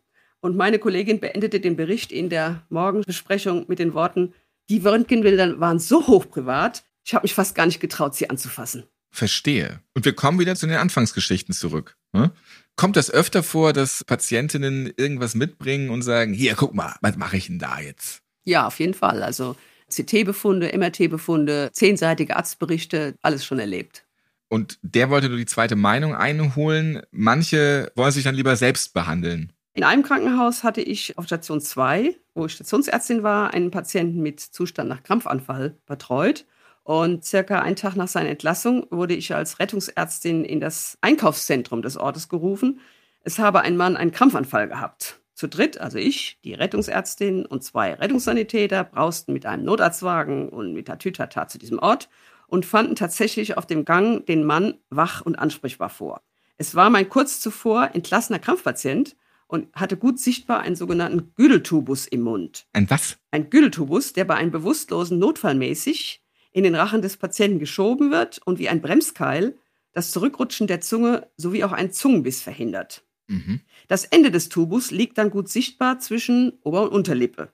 Und 0.42 0.56
meine 0.56 0.80
Kollegin 0.80 1.20
beendete 1.20 1.60
den 1.60 1.76
Bericht 1.76 2.12
in 2.12 2.30
der 2.30 2.64
Morgenbesprechung 2.70 3.66
mit 3.68 3.80
den 3.80 3.94
Worten, 3.94 4.34
die 4.70 4.80
Röntgenbilder 4.80 5.60
waren 5.60 5.80
so 5.80 6.08
hochprivat, 6.08 6.84
ich 7.04 7.14
habe 7.14 7.24
mich 7.24 7.36
fast 7.36 7.56
gar 7.56 7.68
nicht 7.68 7.80
getraut, 7.80 8.16
sie 8.16 8.30
anzufassen. 8.30 8.84
Verstehe. 9.12 9.80
Und 9.94 10.06
wir 10.06 10.14
kommen 10.14 10.40
wieder 10.40 10.56
zu 10.56 10.68
den 10.68 10.78
Anfangsgeschichten 10.78 11.54
zurück. 11.54 11.96
Hm? 12.16 12.32
Kommt 12.76 12.98
das 12.98 13.10
öfter 13.10 13.44
vor, 13.44 13.72
dass 13.72 14.04
Patientinnen 14.04 14.92
irgendwas 14.98 15.36
mitbringen 15.36 15.90
und 15.90 16.02
sagen, 16.02 16.34
hier, 16.34 16.56
guck 16.56 16.74
mal, 16.74 16.96
was 17.02 17.16
mache 17.16 17.38
ich 17.38 17.48
denn 17.48 17.60
da 17.60 17.80
jetzt? 17.80 18.22
Ja, 18.44 18.68
auf 18.68 18.80
jeden 18.80 18.94
Fall. 18.94 19.24
Also 19.24 19.56
CT-Befunde, 19.90 20.78
MRT-Befunde, 20.78 21.70
zehnseitige 21.72 22.36
Arztberichte, 22.36 23.16
alles 23.22 23.46
schon 23.46 23.60
erlebt. 23.60 24.05
Und 24.50 24.78
der 24.82 25.10
wollte 25.10 25.30
nur 25.30 25.38
die 25.38 25.46
zweite 25.46 25.76
Meinung 25.76 26.16
einholen. 26.16 27.02
Manche 27.12 27.92
wollen 27.96 28.12
sich 28.12 28.24
dann 28.24 28.36
lieber 28.36 28.56
selbst 28.56 28.94
behandeln. 28.94 29.52
In 29.74 29.84
einem 29.84 30.04
Krankenhaus 30.04 30.64
hatte 30.64 30.82
ich 30.82 31.18
auf 31.18 31.26
Station 31.26 31.60
2, 31.60 32.16
wo 32.34 32.46
ich 32.46 32.54
Stationsärztin 32.54 33.24
war, 33.24 33.54
einen 33.54 33.72
Patienten 33.72 34.22
mit 34.22 34.40
Zustand 34.40 34.88
nach 34.88 35.04
Krampfanfall 35.04 35.78
betreut. 35.86 36.46
Und 36.84 37.26
circa 37.26 37.60
einen 37.60 37.76
Tag 37.76 37.96
nach 37.96 38.08
seiner 38.08 38.30
Entlassung 38.30 38.86
wurde 38.92 39.16
ich 39.16 39.34
als 39.34 39.60
Rettungsärztin 39.60 40.46
in 40.46 40.60
das 40.60 40.98
Einkaufszentrum 41.02 41.82
des 41.82 41.98
Ortes 41.98 42.30
gerufen. 42.30 42.80
Es 43.24 43.40
habe 43.40 43.62
ein 43.62 43.76
Mann 43.76 43.98
einen 43.98 44.12
Krampfanfall 44.12 44.70
gehabt. 44.70 45.20
Zu 45.34 45.50
dritt, 45.50 45.80
also 45.80 45.98
ich, 45.98 46.40
die 46.46 46.54
Rettungsärztin 46.54 47.46
und 47.46 47.64
zwei 47.64 47.96
Rettungssanitäter, 47.96 48.86
brausten 48.86 49.34
mit 49.34 49.46
einem 49.46 49.66
Notarztwagen 49.66 50.48
und 50.48 50.74
mit 50.74 50.88
der 50.88 51.00
Tütata 51.00 51.48
zu 51.48 51.58
diesem 51.58 51.80
Ort 51.80 52.08
und 52.48 52.66
fanden 52.66 52.96
tatsächlich 52.96 53.58
auf 53.58 53.66
dem 53.66 53.86
Gang 53.86 54.26
den 54.26 54.44
Mann 54.44 54.76
wach 54.90 55.22
und 55.22 55.38
ansprechbar 55.38 55.90
vor. 55.90 56.22
Es 56.58 56.76
war 56.76 56.90
mein 56.90 57.10
kurz 57.10 57.40
zuvor 57.40 57.92
entlassener 57.94 58.40
Krampfpatient 58.40 59.16
und 59.48 59.74
hatte 59.74 59.98
gut 59.98 60.20
sichtbar 60.20 60.62
einen 60.62 60.76
sogenannten 60.76 61.34
Güdeltubus 61.36 62.08
im 62.08 62.22
Mund. 62.22 62.68
Ein 62.74 62.90
was? 62.90 63.18
Ein 63.32 63.50
Güdeltubus, 63.50 64.14
der 64.14 64.26
bei 64.26 64.36
einem 64.36 64.52
bewusstlosen 64.52 65.20
notfallmäßig 65.20 66.24
in 66.52 66.64
den 66.64 66.76
Rachen 66.76 67.02
des 67.02 67.18
Patienten 67.18 67.60
geschoben 67.60 68.12
wird 68.12 68.40
und 68.46 68.60
wie 68.60 68.70
ein 68.70 68.82
Bremskeil 68.82 69.58
das 69.92 70.12
Zurückrutschen 70.12 70.68
der 70.68 70.82
Zunge 70.82 71.30
sowie 71.38 71.64
auch 71.64 71.72
einen 71.72 71.92
Zungenbiss 71.92 72.42
verhindert. 72.42 73.04
Mhm. 73.28 73.62
Das 73.88 74.06
Ende 74.06 74.32
des 74.32 74.50
Tubus 74.50 74.92
liegt 74.92 75.18
dann 75.18 75.32
gut 75.32 75.50
sichtbar 75.50 76.00
zwischen 76.00 76.54
Ober- 76.64 76.84
und 76.84 76.90
Unterlippe. 76.90 77.52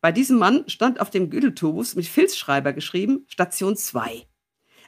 Bei 0.00 0.12
diesem 0.12 0.38
Mann 0.38 0.64
stand 0.68 1.00
auf 1.00 1.10
dem 1.10 1.30
Güdeltubus 1.30 1.94
mit 1.94 2.06
Filzschreiber 2.06 2.72
geschrieben 2.72 3.24
Station 3.28 3.76
2. 3.76 4.26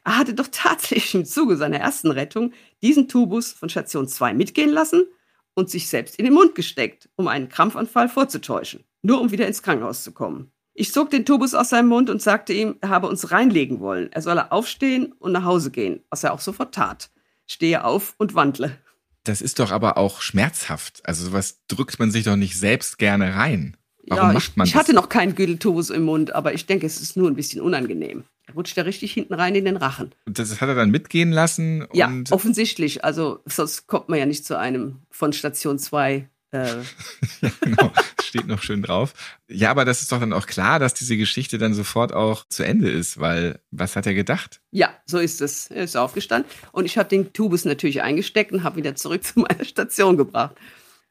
Er 0.05 0.19
hatte 0.19 0.35
doch 0.35 0.49
tatsächlich 0.51 1.15
im 1.15 1.25
Zuge 1.25 1.57
seiner 1.57 1.79
ersten 1.79 2.11
Rettung 2.11 2.53
diesen 2.83 3.09
Tubus 3.09 3.53
von 3.53 3.69
Station 3.69 4.09
2 4.09 4.35
mitgehen 4.35 4.71
lassen 4.71 5.07
und 5.55 5.71
sich 5.71 5.89
selbst 5.89 6.17
in 6.17 6.25
den 6.25 6.35
Mund 6.35 6.55
gesteckt, 6.55 7.09
um 7.17 7.29
einen 7.29 7.49
Krampfanfall 7.49 8.09
vorzutäuschen, 8.09 8.85
nur 9.03 9.21
um 9.21 9.31
wieder 9.31 9.47
ins 9.47 9.63
Krankenhaus 9.63 10.03
zu 10.03 10.13
kommen. 10.13 10.51
Ich 10.75 10.93
zog 10.93 11.11
den 11.11 11.27
Tubus 11.27 11.55
aus 11.55 11.69
seinem 11.69 11.89
Mund 11.89 12.09
und 12.09 12.23
sagte 12.23 12.55
ihm, 12.55 12.77
er 12.81 12.89
habe 12.89 13.07
uns 13.07 13.31
reinlegen 13.31 13.81
wollen. 13.81 14.11
Er 14.11 14.23
solle 14.23 14.53
aufstehen 14.53 15.13
und 15.19 15.33
nach 15.33 15.45
Hause 15.45 15.71
gehen, 15.71 16.03
was 16.09 16.25
er 16.25 16.33
auch 16.33 16.41
sofort 16.41 16.75
tat. 16.75 17.11
Stehe 17.47 17.85
auf 17.85 18.15
und 18.17 18.35
wandle. 18.35 18.79
Das 19.25 19.43
ist 19.43 19.59
doch 19.59 19.71
aber 19.71 19.99
auch 19.99 20.23
schmerzhaft. 20.23 21.03
Also 21.05 21.27
sowas 21.27 21.61
drückt 21.69 21.99
man 21.99 22.11
sich 22.11 22.25
doch 22.25 22.37
nicht 22.37 22.59
selbst 22.59 22.99
gerne 22.99 23.35
rein. 23.35 23.77
Warum 24.07 24.29
ja, 24.29 24.33
macht 24.33 24.57
man 24.57 24.67
ich, 24.67 24.73
ich 24.73 24.77
hatte 24.77 24.95
noch 24.95 25.09
keinen 25.09 25.35
Güdeltubus 25.35 25.91
im 25.91 26.03
Mund, 26.03 26.35
aber 26.35 26.55
ich 26.55 26.67
denke, 26.67 26.87
es 26.87 27.01
ist 27.01 27.17
nur 27.17 27.31
ein 27.31 27.37
bisschen 27.37 27.61
unangenehm. 27.61 28.25
Er 28.53 28.55
rutscht 28.55 28.77
ja 28.77 28.83
richtig 28.83 29.13
hinten 29.13 29.33
rein 29.33 29.55
in 29.55 29.65
den 29.65 29.79
Rachen. 29.79 30.11
Und 30.27 30.39
das 30.39 30.61
hat 30.61 30.69
er 30.69 30.75
dann 30.75 30.91
mitgehen 30.91 31.33
lassen? 31.33 31.87
ja, 31.95 32.13
offensichtlich. 32.31 33.03
Also 33.03 33.41
sonst 33.47 33.87
kommt 33.87 34.11
man 34.11 34.19
ja 34.19 34.27
nicht 34.27 34.45
zu 34.45 34.59
einem 34.59 34.99
von 35.11 35.33
Station 35.33 35.79
2 35.79 36.29
äh. 36.51 36.83
ja, 37.41 37.51
genau. 37.63 37.93
Steht 38.23 38.47
noch 38.47 38.63
schön 38.63 38.83
drauf. 38.83 39.15
Ja, 39.49 39.71
aber 39.71 39.87
das 39.87 40.03
ist 40.03 40.13
doch 40.13 40.21
dann 40.21 40.35
auch 40.35 40.47
klar, 40.47 40.79
dass 40.79 40.93
diese 40.93 41.17
Geschichte 41.17 41.57
dann 41.57 41.73
sofort 41.73 42.13
auch 42.13 42.47
zu 42.47 42.63
Ende 42.63 42.91
ist, 42.91 43.19
weil 43.19 43.59
was 43.71 43.97
hat 43.97 44.05
er 44.05 44.13
gedacht? 44.13 44.61
Ja, 44.71 44.91
so 45.07 45.19
ist 45.19 45.41
es. 45.41 45.69
Er 45.69 45.85
ist 45.85 45.97
aufgestanden 45.97 46.51
und 46.73 46.85
ich 46.85 46.99
habe 46.99 47.09
den 47.09 47.33
Tubus 47.33 47.65
natürlich 47.65 48.03
eingesteckt 48.03 48.53
und 48.53 48.65
habe 48.65 48.77
wieder 48.77 48.95
zurück 48.95 49.25
zu 49.25 49.41
meiner 49.41 49.65
Station 49.65 50.19
gebracht, 50.19 50.55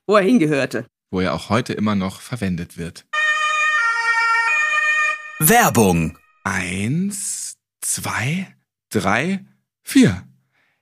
wo 0.05 0.15
er 0.15 0.24
hingehörte. 0.24 0.86
Wo 1.10 1.21
er 1.21 1.33
auch 1.33 1.50
heute 1.50 1.74
immer 1.74 1.95
noch 1.95 2.21
verwendet 2.21 2.77
wird. 2.77 3.05
Werbung. 5.39 6.17
Eins, 6.43 7.57
zwei, 7.81 8.48
drei, 8.89 9.45
vier. 9.83 10.24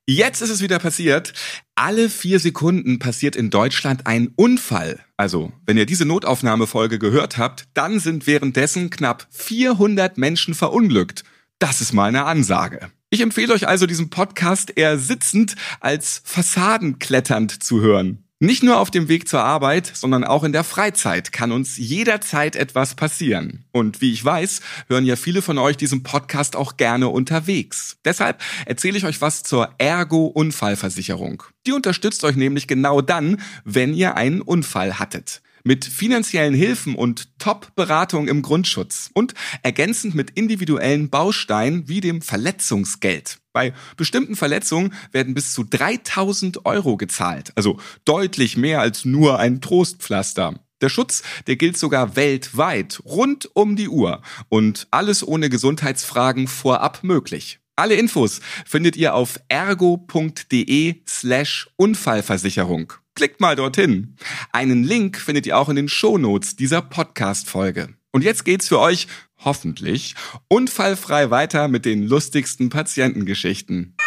Jetzt 0.05 0.41
ist 0.41 0.49
es 0.49 0.61
wieder 0.61 0.79
passiert. 0.79 1.33
Alle 1.75 2.09
vier 2.09 2.39
Sekunden 2.39 2.97
passiert 2.97 3.35
in 3.35 3.49
Deutschland 3.49 4.07
ein 4.07 4.31
Unfall. 4.35 4.99
Also, 5.17 5.51
wenn 5.65 5.77
ihr 5.77 5.85
diese 5.85 6.05
Notaufnahmefolge 6.05 6.97
gehört 6.97 7.37
habt, 7.37 7.67
dann 7.73 7.99
sind 7.99 8.25
währenddessen 8.25 8.89
knapp 8.89 9.27
400 9.31 10.17
Menschen 10.17 10.55
verunglückt. 10.55 11.23
Das 11.59 11.81
ist 11.81 11.93
mal 11.93 12.07
eine 12.07 12.23
Ansage. 12.23 12.89
Ich 13.09 13.21
empfehle 13.21 13.53
euch 13.53 13.67
also 13.67 13.85
diesen 13.85 14.09
Podcast 14.09 14.73
eher 14.77 14.97
sitzend 14.97 15.55
als 15.79 16.21
fassadenkletternd 16.23 17.61
zu 17.61 17.81
hören. 17.81 18.23
Nicht 18.41 18.63
nur 18.63 18.79
auf 18.79 18.89
dem 18.89 19.09
Weg 19.09 19.27
zur 19.27 19.43
Arbeit, 19.43 19.91
sondern 19.93 20.23
auch 20.23 20.45
in 20.45 20.53
der 20.53 20.63
Freizeit 20.63 21.33
kann 21.33 21.51
uns 21.51 21.75
jederzeit 21.75 22.55
etwas 22.55 22.95
passieren. 22.95 23.65
Und 23.73 23.99
wie 23.99 24.13
ich 24.13 24.23
weiß, 24.23 24.61
hören 24.87 25.05
ja 25.05 25.17
viele 25.17 25.41
von 25.41 25.57
euch 25.57 25.75
diesen 25.75 26.03
Podcast 26.03 26.55
auch 26.55 26.77
gerne 26.77 27.09
unterwegs. 27.09 27.97
Deshalb 28.05 28.41
erzähle 28.65 28.97
ich 28.97 29.03
euch 29.03 29.19
was 29.19 29.43
zur 29.43 29.73
Ergo 29.77 30.27
Unfallversicherung. 30.27 31.43
Die 31.67 31.73
unterstützt 31.73 32.23
euch 32.23 32.37
nämlich 32.37 32.69
genau 32.69 33.01
dann, 33.01 33.41
wenn 33.65 33.93
ihr 33.93 34.15
einen 34.15 34.41
Unfall 34.41 34.99
hattet 34.99 35.41
mit 35.63 35.85
finanziellen 35.85 36.53
Hilfen 36.53 36.95
und 36.95 37.37
Top-Beratung 37.39 38.27
im 38.27 38.41
Grundschutz 38.41 39.09
und 39.13 39.33
ergänzend 39.63 40.15
mit 40.15 40.31
individuellen 40.31 41.09
Bausteinen 41.09 41.87
wie 41.87 42.01
dem 42.01 42.21
Verletzungsgeld. 42.21 43.39
Bei 43.53 43.73
bestimmten 43.97 44.35
Verletzungen 44.35 44.93
werden 45.11 45.33
bis 45.33 45.53
zu 45.53 45.63
3000 45.63 46.65
Euro 46.65 46.97
gezahlt, 46.97 47.51
also 47.55 47.79
deutlich 48.05 48.57
mehr 48.57 48.81
als 48.81 49.05
nur 49.05 49.39
ein 49.39 49.61
Trostpflaster. 49.61 50.59
Der 50.81 50.89
Schutz, 50.89 51.23
der 51.47 51.57
gilt 51.57 51.77
sogar 51.77 52.15
weltweit, 52.15 53.01
rund 53.03 53.49
um 53.53 53.75
die 53.75 53.89
Uhr 53.89 54.21
und 54.47 54.87
alles 54.91 55.27
ohne 55.27 55.49
Gesundheitsfragen 55.49 56.47
vorab 56.47 57.03
möglich. 57.03 57.59
Alle 57.75 57.95
Infos 57.95 58.41
findet 58.65 58.97
ihr 58.97 59.13
auf 59.13 59.39
ergo.de 59.47 61.01
slash 61.07 61.69
Unfallversicherung. 61.77 62.93
Klickt 63.19 63.41
mal 63.41 63.57
dorthin. 63.57 64.15
Einen 64.53 64.85
Link 64.85 65.17
findet 65.17 65.45
ihr 65.45 65.57
auch 65.57 65.67
in 65.67 65.75
den 65.75 65.89
Shownotes 65.89 66.55
dieser 66.55 66.81
Podcast-Folge. 66.81 67.89
Und 68.13 68.23
jetzt 68.23 68.45
geht's 68.45 68.69
für 68.69 68.79
euch 68.79 69.07
hoffentlich 69.39 70.15
unfallfrei 70.47 71.29
weiter 71.29 71.67
mit 71.67 71.83
den 71.83 72.07
lustigsten 72.07 72.69
Patientengeschichten. 72.69 73.97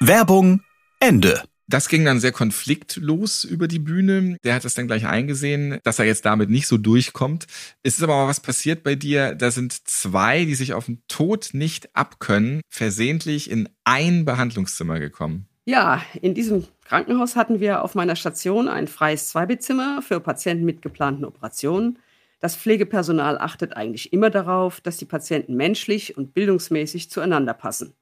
Werbung 0.00 0.62
Ende. 0.98 1.44
Das 1.68 1.88
ging 1.88 2.04
dann 2.04 2.18
sehr 2.18 2.32
konfliktlos 2.32 3.44
über 3.44 3.68
die 3.68 3.78
Bühne. 3.78 4.36
Der 4.42 4.56
hat 4.56 4.64
das 4.64 4.74
dann 4.74 4.88
gleich 4.88 5.06
eingesehen, 5.06 5.78
dass 5.84 6.00
er 6.00 6.04
jetzt 6.04 6.24
damit 6.24 6.50
nicht 6.50 6.66
so 6.66 6.78
durchkommt. 6.78 7.46
Es 7.84 7.98
ist 7.98 8.02
aber 8.02 8.16
mal 8.16 8.26
was 8.26 8.40
passiert 8.40 8.82
bei 8.82 8.96
dir. 8.96 9.36
Da 9.36 9.52
sind 9.52 9.86
zwei, 9.88 10.44
die 10.44 10.56
sich 10.56 10.72
auf 10.72 10.86
den 10.86 11.00
Tod 11.06 11.50
nicht 11.52 11.94
abkönnen, 11.94 12.60
versehentlich 12.68 13.48
in 13.48 13.68
ein 13.84 14.24
Behandlungszimmer 14.24 14.98
gekommen. 14.98 15.48
Ja, 15.68 16.00
in 16.22 16.32
diesem 16.32 16.64
Krankenhaus 16.86 17.36
hatten 17.36 17.60
wir 17.60 17.84
auf 17.84 17.94
meiner 17.94 18.16
Station 18.16 18.68
ein 18.68 18.88
freies 18.88 19.28
Zweibettzimmer 19.28 20.00
für 20.00 20.18
Patienten 20.18 20.64
mit 20.64 20.80
geplanten 20.80 21.26
Operationen. 21.26 21.98
Das 22.40 22.56
Pflegepersonal 22.56 23.36
achtet 23.36 23.76
eigentlich 23.76 24.10
immer 24.14 24.30
darauf, 24.30 24.80
dass 24.80 24.96
die 24.96 25.04
Patienten 25.04 25.56
menschlich 25.56 26.16
und 26.16 26.32
bildungsmäßig 26.32 27.10
zueinander 27.10 27.52
passen. 27.52 27.92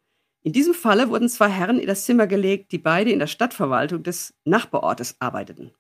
In 0.45 0.53
diesem 0.53 0.75
Falle 0.75 1.09
wurden 1.09 1.29
zwei 1.29 1.49
Herren 1.49 1.81
in 1.81 1.89
das 1.89 2.05
Zimmer 2.05 2.29
gelegt, 2.29 2.71
die 2.71 2.79
beide 2.79 3.11
in 3.11 3.19
der 3.19 3.27
Stadtverwaltung 3.27 4.05
des 4.05 4.33
Nachbarortes 4.45 5.17
arbeiteten. 5.19 5.73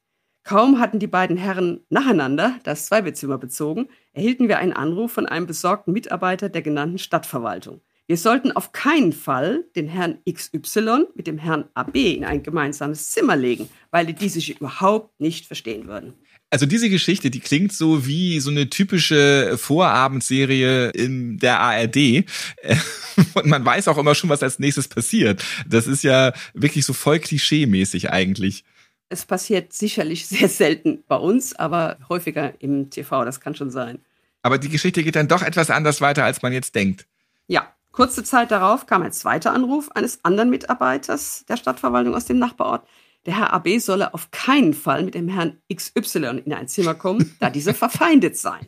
Kaum 0.42 0.80
hatten 0.80 0.98
die 0.98 1.06
beiden 1.06 1.36
Herren 1.36 1.86
nacheinander 1.88 2.58
das 2.64 2.86
Zweibettzimmer 2.86 3.38
bezogen, 3.38 3.86
erhielten 4.12 4.48
wir 4.48 4.58
einen 4.58 4.72
Anruf 4.72 5.12
von 5.12 5.26
einem 5.26 5.46
besorgten 5.46 5.92
Mitarbeiter 5.92 6.48
der 6.48 6.62
genannten 6.62 6.98
Stadtverwaltung. 6.98 7.80
Wir 8.08 8.16
sollten 8.16 8.52
auf 8.52 8.70
keinen 8.70 9.12
Fall 9.12 9.64
den 9.74 9.88
Herrn 9.88 10.18
XY 10.30 11.06
mit 11.16 11.26
dem 11.26 11.38
Herrn 11.38 11.64
AB 11.74 11.96
in 11.96 12.24
ein 12.24 12.44
gemeinsames 12.44 13.10
Zimmer 13.10 13.34
legen, 13.34 13.68
weil 13.90 14.06
die 14.12 14.28
sich 14.28 14.56
überhaupt 14.56 15.20
nicht 15.20 15.46
verstehen 15.46 15.88
würden. 15.88 16.14
Also 16.48 16.66
diese 16.66 16.88
Geschichte, 16.88 17.30
die 17.30 17.40
klingt 17.40 17.72
so 17.72 18.06
wie 18.06 18.38
so 18.38 18.50
eine 18.50 18.70
typische 18.70 19.58
Vorabendserie 19.58 20.90
in 20.90 21.38
der 21.38 21.58
ARD. 21.58 21.96
Und 23.34 23.46
man 23.46 23.64
weiß 23.64 23.88
auch 23.88 23.98
immer 23.98 24.14
schon, 24.14 24.30
was 24.30 24.44
als 24.44 24.60
nächstes 24.60 24.86
passiert. 24.86 25.44
Das 25.66 25.88
ist 25.88 26.04
ja 26.04 26.32
wirklich 26.54 26.86
so 26.86 26.92
voll 26.92 27.18
klischee-mäßig 27.18 28.10
eigentlich. 28.10 28.62
Es 29.08 29.26
passiert 29.26 29.72
sicherlich 29.72 30.26
sehr 30.28 30.48
selten 30.48 31.02
bei 31.08 31.16
uns, 31.16 31.56
aber 31.56 31.98
häufiger 32.08 32.54
im 32.60 32.88
TV, 32.90 33.24
das 33.24 33.40
kann 33.40 33.56
schon 33.56 33.70
sein. 33.70 33.98
Aber 34.42 34.58
die 34.58 34.68
Geschichte 34.68 35.02
geht 35.02 35.16
dann 35.16 35.26
doch 35.26 35.42
etwas 35.42 35.70
anders 35.70 36.00
weiter, 36.00 36.24
als 36.24 36.42
man 36.42 36.52
jetzt 36.52 36.76
denkt. 36.76 37.06
Ja, 37.48 37.75
Kurze 37.96 38.22
Zeit 38.22 38.50
darauf 38.50 38.84
kam 38.84 39.00
ein 39.00 39.12
zweiter 39.12 39.54
Anruf 39.54 39.90
eines 39.92 40.22
anderen 40.22 40.50
Mitarbeiters 40.50 41.46
der 41.48 41.56
Stadtverwaltung 41.56 42.14
aus 42.14 42.26
dem 42.26 42.38
Nachbarort. 42.38 42.86
Der 43.24 43.38
Herr 43.38 43.54
AB 43.54 43.78
solle 43.78 44.12
auf 44.12 44.30
keinen 44.30 44.74
Fall 44.74 45.02
mit 45.02 45.14
dem 45.14 45.28
Herrn 45.28 45.62
XY 45.74 46.42
in 46.44 46.52
ein 46.52 46.68
Zimmer 46.68 46.94
kommen, 46.94 47.34
da 47.40 47.48
diese 47.48 47.72
verfeindet 47.74 48.36
seien. 48.36 48.66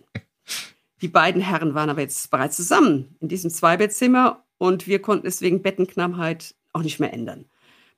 Die 1.02 1.08
beiden 1.08 1.42
Herren 1.42 1.75
waren 1.75 1.90
aber 1.90 2.00
jetzt 2.00 2.30
bereits 2.30 2.56
zusammen 2.56 3.18
in 3.20 3.28
diesem 3.28 3.50
Zweibettzimmer 3.50 4.47
und 4.56 4.87
wir 4.87 5.02
konnten 5.02 5.26
es 5.26 5.42
wegen 5.42 5.61
Bettenknappheit 5.61 6.54
auch 6.73 6.82
nicht 6.82 6.99
mehr 6.99 7.12
ändern. 7.12 7.44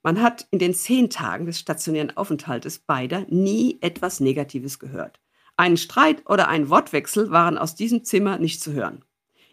Man 0.02 0.20
hat 0.20 0.48
in 0.50 0.58
den 0.58 0.74
zehn 0.74 1.10
Tagen 1.10 1.46
des 1.46 1.60
stationären 1.60 2.16
Aufenthaltes 2.16 2.80
beider 2.80 3.24
nie 3.28 3.78
etwas 3.82 4.18
Negatives 4.18 4.80
gehört. 4.80 5.20
Ein 5.56 5.76
Streit 5.76 6.28
oder 6.28 6.48
ein 6.48 6.70
Wortwechsel 6.70 7.30
waren 7.30 7.56
aus 7.56 7.76
diesem 7.76 8.02
Zimmer 8.02 8.38
nicht 8.38 8.60
zu 8.60 8.72
hören. 8.72 9.04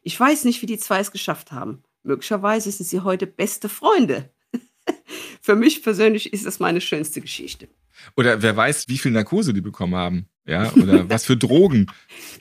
Ich 0.04 0.20
weiß 0.20 0.46
nicht, 0.46 0.62
wie 0.62 0.68
die 0.68 0.78
zwei 0.78 1.00
es 1.00 1.12
geschafft 1.12 1.52
haben. 1.52 1.84
Möglicherweise 2.04 2.72
sind 2.72 2.88
sie 2.88 3.02
heute 3.02 3.28
beste 3.28 3.70
Freunde. 3.70 4.30
Für 5.42 5.56
mich 5.56 5.84
persönlich 5.84 6.34
ist 6.34 6.46
das 6.46 6.60
meine 6.60 6.82
schönste 6.82 7.22
Geschichte. 7.22 7.68
Oder 8.16 8.42
wer 8.42 8.56
weiß, 8.56 8.86
wie 8.88 8.98
viel 8.98 9.12
Narkose 9.12 9.54
die 9.54 9.62
bekommen 9.62 9.96
haben. 9.96 10.28
Ja, 10.46 10.72
oder 10.74 11.10
was 11.10 11.26
für 11.26 11.36
Drogen. 11.36 11.88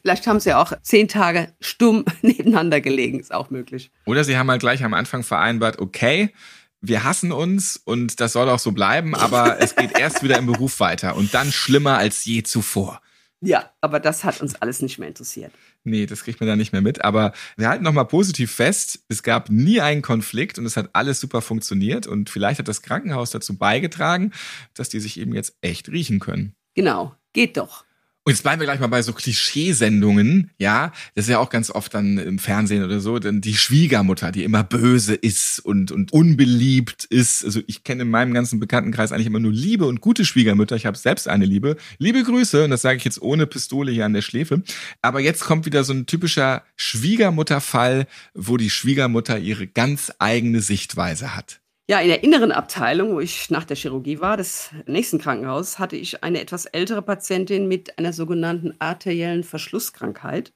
Vielleicht 0.00 0.26
haben 0.26 0.38
sie 0.38 0.54
auch 0.54 0.72
zehn 0.82 1.08
Tage 1.08 1.52
stumm 1.60 2.04
nebeneinander 2.22 2.80
gelegen, 2.80 3.18
ist 3.18 3.34
auch 3.34 3.50
möglich. 3.50 3.90
Oder 4.04 4.22
sie 4.22 4.36
haben 4.36 4.50
halt 4.50 4.60
gleich 4.60 4.84
am 4.84 4.94
Anfang 4.94 5.24
vereinbart, 5.24 5.80
okay, 5.80 6.32
wir 6.80 7.02
hassen 7.02 7.32
uns 7.32 7.80
und 7.84 8.20
das 8.20 8.32
soll 8.32 8.48
auch 8.48 8.60
so 8.60 8.70
bleiben, 8.70 9.14
aber 9.14 9.60
es 9.60 9.74
geht 9.74 9.98
erst 9.98 10.22
wieder 10.22 10.38
im 10.38 10.46
Beruf 10.46 10.78
weiter 10.78 11.16
und 11.16 11.34
dann 11.34 11.50
schlimmer 11.50 11.98
als 11.98 12.24
je 12.24 12.44
zuvor. 12.44 13.00
Ja, 13.40 13.70
aber 13.80 14.00
das 14.00 14.24
hat 14.24 14.40
uns 14.40 14.54
alles 14.56 14.82
nicht 14.82 14.98
mehr 14.98 15.08
interessiert. 15.08 15.52
Nee, 15.84 16.06
das 16.06 16.24
kriegt 16.24 16.40
man 16.40 16.48
da 16.48 16.56
nicht 16.56 16.72
mehr 16.72 16.82
mit. 16.82 17.04
Aber 17.04 17.32
wir 17.56 17.68
halten 17.68 17.84
nochmal 17.84 18.06
positiv 18.06 18.50
fest, 18.52 19.00
es 19.08 19.22
gab 19.22 19.50
nie 19.50 19.80
einen 19.80 20.02
Konflikt 20.02 20.58
und 20.58 20.66
es 20.66 20.76
hat 20.76 20.90
alles 20.94 21.20
super 21.20 21.42
funktioniert. 21.42 22.06
Und 22.06 22.30
vielleicht 22.30 22.58
hat 22.58 22.68
das 22.68 22.82
Krankenhaus 22.82 23.30
dazu 23.30 23.56
beigetragen, 23.56 24.32
dass 24.74 24.88
die 24.88 25.00
sich 25.00 25.18
eben 25.20 25.34
jetzt 25.34 25.56
echt 25.60 25.88
riechen 25.88 26.18
können. 26.18 26.54
Genau, 26.74 27.14
geht 27.32 27.56
doch. 27.56 27.85
Und 28.26 28.32
jetzt 28.32 28.42
bleiben 28.42 28.60
wir 28.60 28.66
gleich 28.66 28.80
mal 28.80 28.88
bei 28.88 29.02
so 29.02 29.12
Klischeesendungen, 29.12 30.50
ja. 30.58 30.92
Das 31.14 31.26
ist 31.26 31.30
ja 31.30 31.38
auch 31.38 31.48
ganz 31.48 31.70
oft 31.70 31.94
dann 31.94 32.18
im 32.18 32.40
Fernsehen 32.40 32.82
oder 32.82 32.98
so, 32.98 33.20
denn 33.20 33.40
die 33.40 33.54
Schwiegermutter, 33.54 34.32
die 34.32 34.42
immer 34.42 34.64
böse 34.64 35.14
ist 35.14 35.60
und, 35.60 35.92
und 35.92 36.12
unbeliebt 36.12 37.04
ist. 37.04 37.44
Also 37.44 37.60
ich 37.68 37.84
kenne 37.84 38.02
in 38.02 38.10
meinem 38.10 38.34
ganzen 38.34 38.58
Bekanntenkreis 38.58 39.12
eigentlich 39.12 39.28
immer 39.28 39.38
nur 39.38 39.52
liebe 39.52 39.86
und 39.86 40.00
gute 40.00 40.24
Schwiegermütter. 40.24 40.74
Ich 40.74 40.86
habe 40.86 40.98
selbst 40.98 41.28
eine 41.28 41.44
Liebe. 41.44 41.76
Liebe 41.98 42.24
Grüße, 42.24 42.64
und 42.64 42.70
das 42.70 42.82
sage 42.82 42.96
ich 42.96 43.04
jetzt 43.04 43.22
ohne 43.22 43.46
Pistole 43.46 43.92
hier 43.92 44.06
an 44.06 44.12
der 44.12 44.22
Schläfe. 44.22 44.64
Aber 45.02 45.20
jetzt 45.20 45.44
kommt 45.44 45.64
wieder 45.64 45.84
so 45.84 45.92
ein 45.92 46.06
typischer 46.06 46.64
Schwiegermutterfall, 46.74 48.08
wo 48.34 48.56
die 48.56 48.70
Schwiegermutter 48.70 49.38
ihre 49.38 49.68
ganz 49.68 50.12
eigene 50.18 50.62
Sichtweise 50.62 51.36
hat. 51.36 51.60
Ja, 51.88 52.00
in 52.00 52.08
der 52.08 52.24
inneren 52.24 52.50
Abteilung, 52.50 53.14
wo 53.14 53.20
ich 53.20 53.48
nach 53.48 53.62
der 53.62 53.76
Chirurgie 53.76 54.18
war, 54.18 54.36
des 54.36 54.70
nächsten 54.86 55.20
Krankenhauses, 55.20 55.78
hatte 55.78 55.94
ich 55.94 56.24
eine 56.24 56.40
etwas 56.40 56.66
ältere 56.66 57.00
Patientin 57.00 57.68
mit 57.68 57.96
einer 57.96 58.12
sogenannten 58.12 58.74
arteriellen 58.80 59.44
Verschlusskrankheit, 59.44 60.52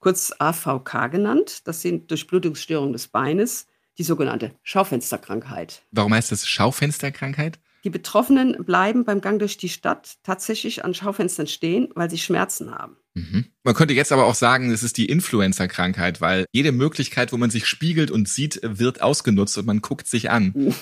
kurz 0.00 0.34
AVK 0.38 1.10
genannt. 1.10 1.66
Das 1.66 1.80
sind 1.80 2.10
Durchblutungsstörungen 2.10 2.92
des 2.92 3.08
Beines, 3.08 3.68
die 3.96 4.02
sogenannte 4.02 4.52
Schaufensterkrankheit. 4.62 5.80
Warum 5.92 6.12
heißt 6.12 6.30
das 6.30 6.46
Schaufensterkrankheit? 6.46 7.58
Die 7.84 7.90
Betroffenen 7.90 8.62
bleiben 8.62 9.06
beim 9.06 9.22
Gang 9.22 9.38
durch 9.38 9.56
die 9.56 9.70
Stadt 9.70 10.16
tatsächlich 10.24 10.84
an 10.84 10.92
Schaufenstern 10.92 11.46
stehen, 11.46 11.88
weil 11.94 12.10
sie 12.10 12.18
Schmerzen 12.18 12.70
haben. 12.72 12.98
Mhm. 13.16 13.46
Man 13.62 13.74
könnte 13.74 13.94
jetzt 13.94 14.12
aber 14.12 14.26
auch 14.26 14.34
sagen, 14.34 14.70
es 14.70 14.82
ist 14.82 14.98
die 14.98 15.06
Influencer-Krankheit, 15.06 16.20
weil 16.20 16.44
jede 16.52 16.70
Möglichkeit, 16.70 17.32
wo 17.32 17.38
man 17.38 17.48
sich 17.48 17.66
spiegelt 17.66 18.10
und 18.10 18.28
sieht, 18.28 18.60
wird 18.62 19.00
ausgenutzt 19.00 19.56
und 19.56 19.66
man 19.66 19.80
guckt 19.80 20.06
sich 20.06 20.28
an. 20.28 20.74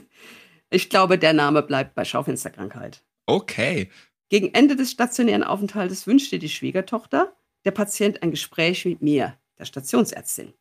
ich 0.70 0.90
glaube, 0.90 1.16
der 1.16 1.32
Name 1.32 1.62
bleibt 1.62 1.94
bei 1.94 2.04
Schaufensterkrankheit. 2.04 3.02
Okay. 3.24 3.88
Gegen 4.28 4.52
Ende 4.52 4.76
des 4.76 4.90
stationären 4.90 5.42
Aufenthaltes 5.42 6.06
wünschte 6.06 6.38
die 6.38 6.50
Schwiegertochter 6.50 7.34
der 7.64 7.70
Patient 7.70 8.22
ein 8.22 8.30
Gespräch 8.30 8.84
mit 8.84 9.00
mir, 9.00 9.38
der 9.58 9.64
Stationsärztin. 9.64 10.52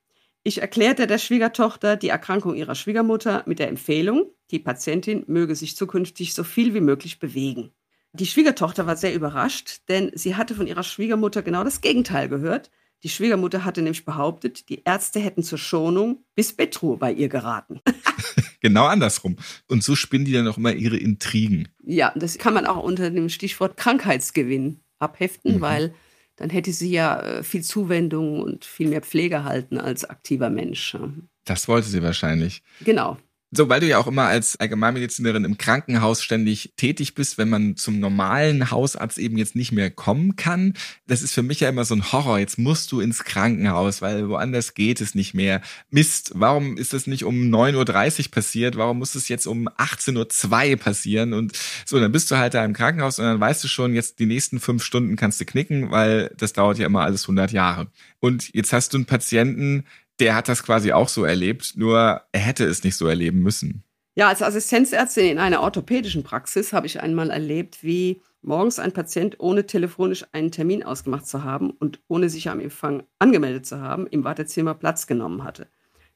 Ich 0.43 0.61
erklärte 0.61 1.05
der 1.05 1.17
Schwiegertochter 1.17 1.97
die 1.97 2.09
Erkrankung 2.09 2.55
ihrer 2.55 2.75
Schwiegermutter 2.75 3.43
mit 3.45 3.59
der 3.59 3.67
Empfehlung, 3.67 4.31
die 4.51 4.59
Patientin 4.59 5.25
möge 5.27 5.53
sich 5.53 5.75
zukünftig 5.75 6.33
so 6.33 6.45
viel 6.45 6.73
wie 6.73 6.81
möglich 6.81 7.19
bewegen. 7.19 7.71
Die 8.13 8.25
Schwiegertochter 8.25 8.87
war 8.87 8.97
sehr 8.97 9.13
überrascht, 9.13 9.81
denn 9.87 10.11
sie 10.15 10.35
hatte 10.35 10.55
von 10.55 10.67
ihrer 10.67 10.83
Schwiegermutter 10.83 11.41
genau 11.41 11.63
das 11.63 11.81
Gegenteil 11.81 12.27
gehört. 12.27 12.71
Die 13.03 13.09
Schwiegermutter 13.09 13.63
hatte 13.63 13.81
nämlich 13.81 14.03
behauptet, 14.03 14.67
die 14.67 14.81
Ärzte 14.83 15.19
hätten 15.19 15.43
zur 15.43 15.57
Schonung 15.57 16.25
bis 16.35 16.53
Bettruhe 16.53 16.97
bei 16.97 17.13
ihr 17.13 17.29
geraten. 17.29 17.79
genau 18.61 18.85
andersrum. 18.85 19.37
Und 19.67 19.83
so 19.83 19.95
spinnen 19.95 20.25
die 20.25 20.33
dann 20.33 20.47
auch 20.47 20.57
immer 20.57 20.73
ihre 20.73 20.97
Intrigen. 20.97 21.69
Ja, 21.83 22.11
das 22.15 22.37
kann 22.37 22.53
man 22.53 22.65
auch 22.65 22.83
unter 22.83 23.09
dem 23.09 23.29
Stichwort 23.29 23.77
Krankheitsgewinn 23.77 24.81
abheften, 24.97 25.57
mhm. 25.57 25.61
weil 25.61 25.93
dann 26.35 26.49
hätte 26.49 26.73
sie 26.73 26.91
ja 26.91 27.21
äh, 27.21 27.43
viel 27.43 27.63
Zuwendung 27.63 28.41
und 28.41 28.65
viel 28.65 28.89
mehr 28.89 29.01
Pflege 29.01 29.35
erhalten 29.35 29.77
als 29.77 30.03
aktiver 30.03 30.49
Mensch. 30.49 30.97
Das 31.45 31.67
wollte 31.67 31.87
sie 31.87 32.03
wahrscheinlich. 32.03 32.63
Genau. 32.81 33.17
So, 33.51 33.67
weil 33.67 33.79
du 33.79 33.87
ja 33.87 33.97
auch 33.97 34.05
immer 34.05 34.25
als 34.25 34.59
Allgemeinmedizinerin 34.59 35.43
im 35.43 35.57
Krankenhaus 35.57 36.21
ständig 36.21 36.73
tätig 36.77 37.15
bist, 37.15 37.39
wenn 37.39 37.49
man 37.49 37.75
zum 37.77 37.99
normalen 37.99 38.69
Hausarzt 38.69 39.17
eben 39.17 39.39
jetzt 39.39 39.55
nicht 39.55 39.71
mehr 39.71 39.89
kommen 39.89 40.35
kann. 40.35 40.75
Das 41.07 41.23
ist 41.23 41.33
für 41.33 41.41
mich 41.41 41.59
ja 41.61 41.69
immer 41.69 41.83
so 41.83 41.95
ein 41.95 42.11
Horror. 42.11 42.37
Jetzt 42.37 42.59
musst 42.59 42.91
du 42.91 42.99
ins 42.99 43.23
Krankenhaus, 43.23 44.03
weil 44.03 44.29
woanders 44.29 44.75
geht 44.75 45.01
es 45.01 45.15
nicht 45.15 45.33
mehr. 45.33 45.61
Mist, 45.89 46.31
warum 46.35 46.77
ist 46.77 46.93
das 46.93 47.07
nicht 47.07 47.23
um 47.23 47.35
9.30 47.35 48.25
Uhr 48.25 48.31
passiert? 48.31 48.77
Warum 48.77 48.99
muss 48.99 49.15
es 49.15 49.29
jetzt 49.29 49.47
um 49.47 49.67
18.02 49.67 50.71
Uhr 50.71 50.77
passieren? 50.77 51.33
Und 51.33 51.57
so, 51.85 51.99
dann 51.99 52.11
bist 52.11 52.29
du 52.29 52.37
halt 52.37 52.53
da 52.53 52.63
im 52.63 52.73
Krankenhaus 52.73 53.17
und 53.17 53.25
dann 53.25 53.39
weißt 53.39 53.63
du 53.63 53.67
schon, 53.67 53.95
jetzt 53.95 54.19
die 54.19 54.27
nächsten 54.27 54.59
fünf 54.59 54.83
Stunden 54.83 55.15
kannst 55.15 55.41
du 55.41 55.45
knicken, 55.45 55.89
weil 55.89 56.31
das 56.37 56.53
dauert 56.53 56.77
ja 56.77 56.85
immer 56.85 57.01
alles 57.01 57.23
100 57.23 57.51
Jahre. 57.51 57.87
Und 58.19 58.53
jetzt 58.53 58.73
hast 58.73 58.93
du 58.93 58.97
einen 58.97 59.05
Patienten, 59.05 59.85
der 60.19 60.35
hat 60.35 60.47
das 60.47 60.63
quasi 60.63 60.91
auch 60.91 61.09
so 61.09 61.23
erlebt, 61.23 61.73
nur 61.75 62.21
er 62.31 62.39
hätte 62.39 62.65
es 62.65 62.83
nicht 62.83 62.95
so 62.95 63.07
erleben 63.07 63.41
müssen. 63.41 63.83
Ja, 64.15 64.27
als 64.27 64.41
Assistenzärztin 64.41 65.25
in 65.25 65.37
einer 65.39 65.61
orthopädischen 65.61 66.23
Praxis 66.23 66.73
habe 66.73 66.87
ich 66.87 67.01
einmal 67.01 67.29
erlebt, 67.29 67.83
wie 67.83 68.21
morgens 68.41 68.79
ein 68.79 68.91
Patient 68.91 69.39
ohne 69.39 69.65
telefonisch 69.65 70.25
einen 70.33 70.51
Termin 70.51 70.83
ausgemacht 70.83 71.25
zu 71.25 71.43
haben 71.43 71.71
und 71.71 72.01
ohne 72.07 72.29
sich 72.29 72.49
am 72.49 72.59
Empfang 72.59 73.03
angemeldet 73.19 73.65
zu 73.65 73.79
haben, 73.79 74.07
im 74.07 74.23
Wartezimmer 74.23 74.73
Platz 74.73 75.07
genommen 75.07 75.43
hatte. 75.43 75.67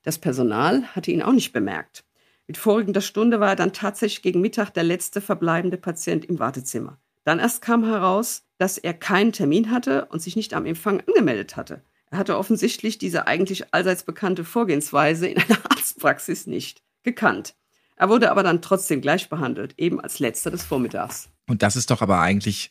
Das 0.02 0.18
Personal 0.18 0.84
hatte 0.96 1.12
ihn 1.12 1.22
auch 1.22 1.32
nicht 1.32 1.54
bemerkt. 1.54 2.04
Mit 2.48 2.58
vorliegender 2.58 3.02
Stunde 3.02 3.40
war 3.40 3.50
er 3.50 3.56
dann 3.56 3.72
tatsächlich 3.72 4.22
gegen 4.22 4.42
Mittag 4.42 4.72
der 4.72 4.84
letzte 4.84 5.22
verbleibende 5.22 5.78
Patient 5.78 6.26
im 6.26 6.40
Wartezimmer. 6.40 6.98
Dann 7.24 7.40
erst 7.40 7.62
kam 7.62 7.86
heraus, 7.86 8.44
dass 8.58 8.78
er 8.78 8.94
keinen 8.94 9.32
Termin 9.32 9.72
hatte 9.72 10.06
und 10.06 10.22
sich 10.22 10.36
nicht 10.36 10.54
am 10.54 10.66
Empfang 10.66 11.02
angemeldet 11.08 11.56
hatte. 11.56 11.84
Hatte 12.14 12.38
offensichtlich 12.38 12.98
diese 12.98 13.28
eigentlich 13.28 13.74
allseits 13.74 14.04
bekannte 14.04 14.44
Vorgehensweise 14.44 15.28
in 15.28 15.38
einer 15.38 15.60
Arztpraxis 15.70 16.48
nicht 16.48 16.82
gekannt. 17.04 17.56
Er 17.96 18.10
wurde 18.10 18.32
aber 18.32 18.44
dann 18.44 18.62
trotzdem 18.62 19.02
gleich 19.02 19.30
behandelt, 19.30 19.76
eben 19.78 20.02
als 20.02 20.20
letzter 20.20 20.52
des 20.52 20.64
Vormittags. 20.64 21.30
Und 21.48 21.62
das 21.62 21.76
ist 21.76 21.92
doch 21.92 22.02
aber 22.02 22.20
eigentlich, 22.20 22.70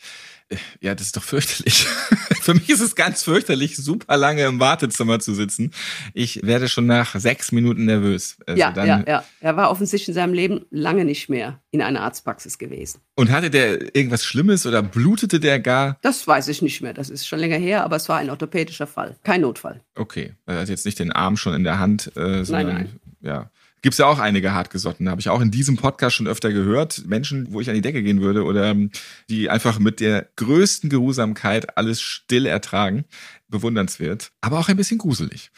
ja, 0.80 0.94
das 0.94 1.06
ist 1.06 1.16
doch 1.16 1.22
fürchterlich. 1.22 1.86
Für 2.42 2.54
mich 2.54 2.68
ist 2.70 2.80
es 2.80 2.96
ganz 2.96 3.22
fürchterlich, 3.22 3.76
super 3.76 4.16
lange 4.16 4.44
im 4.44 4.58
Wartezimmer 4.58 5.20
zu 5.20 5.34
sitzen. 5.34 5.72
Ich 6.12 6.44
werde 6.44 6.68
schon 6.68 6.86
nach 6.86 7.14
sechs 7.14 7.52
Minuten 7.52 7.84
nervös. 7.84 8.36
Also 8.46 8.58
ja, 8.58 8.72
ja, 8.84 9.04
ja. 9.06 9.24
Er 9.40 9.56
war 9.56 9.70
offensichtlich 9.70 10.08
in 10.08 10.14
seinem 10.14 10.34
Leben 10.34 10.66
lange 10.70 11.04
nicht 11.04 11.28
mehr 11.28 11.60
in 11.70 11.82
einer 11.82 12.00
Arztpraxis 12.00 12.58
gewesen. 12.58 13.00
Und 13.14 13.30
hatte 13.30 13.50
der 13.50 13.94
irgendwas 13.94 14.24
Schlimmes 14.24 14.66
oder 14.66 14.82
blutete 14.82 15.38
der 15.38 15.60
gar? 15.60 15.98
Das 16.02 16.26
weiß 16.26 16.48
ich 16.48 16.62
nicht 16.62 16.82
mehr. 16.82 16.94
Das 16.94 17.10
ist 17.10 17.26
schon 17.26 17.38
länger 17.38 17.58
her, 17.58 17.84
aber 17.84 17.96
es 17.96 18.08
war 18.08 18.18
ein 18.18 18.30
orthopädischer 18.30 18.86
Fall. 18.86 19.16
Kein 19.22 19.42
Notfall. 19.42 19.80
Okay. 19.94 20.34
Er 20.46 20.60
hat 20.60 20.68
jetzt 20.68 20.84
nicht 20.84 20.98
den 20.98 21.12
Arm 21.12 21.36
schon 21.36 21.54
in 21.54 21.64
der 21.64 21.78
Hand, 21.78 22.08
äh, 22.16 22.44
sondern 22.44 22.66
nein, 22.66 22.74
nein. 22.74 23.00
ja. 23.20 23.50
Gibt's 23.82 23.98
ja 23.98 24.06
auch 24.06 24.20
einige 24.20 24.54
hartgesottene, 24.54 25.10
habe 25.10 25.20
ich 25.20 25.28
auch 25.28 25.40
in 25.40 25.50
diesem 25.50 25.76
Podcast 25.76 26.14
schon 26.14 26.28
öfter 26.28 26.52
gehört. 26.52 27.02
Menschen, 27.06 27.52
wo 27.52 27.60
ich 27.60 27.68
an 27.68 27.74
die 27.74 27.80
Decke 27.80 28.02
gehen 28.02 28.20
würde 28.20 28.44
oder 28.44 28.66
ähm, 28.66 28.90
die 29.28 29.50
einfach 29.50 29.80
mit 29.80 29.98
der 29.98 30.28
größten 30.36 30.88
Geruhsamkeit 30.88 31.76
alles 31.76 32.00
still 32.00 32.46
ertragen. 32.46 33.04
Bewundernswert, 33.48 34.30
aber 34.40 34.60
auch 34.60 34.68
ein 34.68 34.76
bisschen 34.76 34.98
gruselig. 34.98 35.50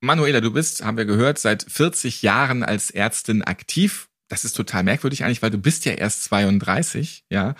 Manuela, 0.00 0.42
du 0.42 0.52
bist, 0.52 0.84
haben 0.84 0.98
wir 0.98 1.06
gehört, 1.06 1.38
seit 1.38 1.64
40 1.66 2.20
Jahren 2.20 2.62
als 2.62 2.90
Ärztin 2.90 3.42
aktiv. 3.42 4.08
Das 4.28 4.44
ist 4.44 4.52
total 4.52 4.82
merkwürdig 4.82 5.24
eigentlich, 5.24 5.40
weil 5.40 5.50
du 5.50 5.58
bist 5.58 5.86
ja 5.86 5.92
erst 5.92 6.24
32, 6.24 7.24
ja. 7.30 7.54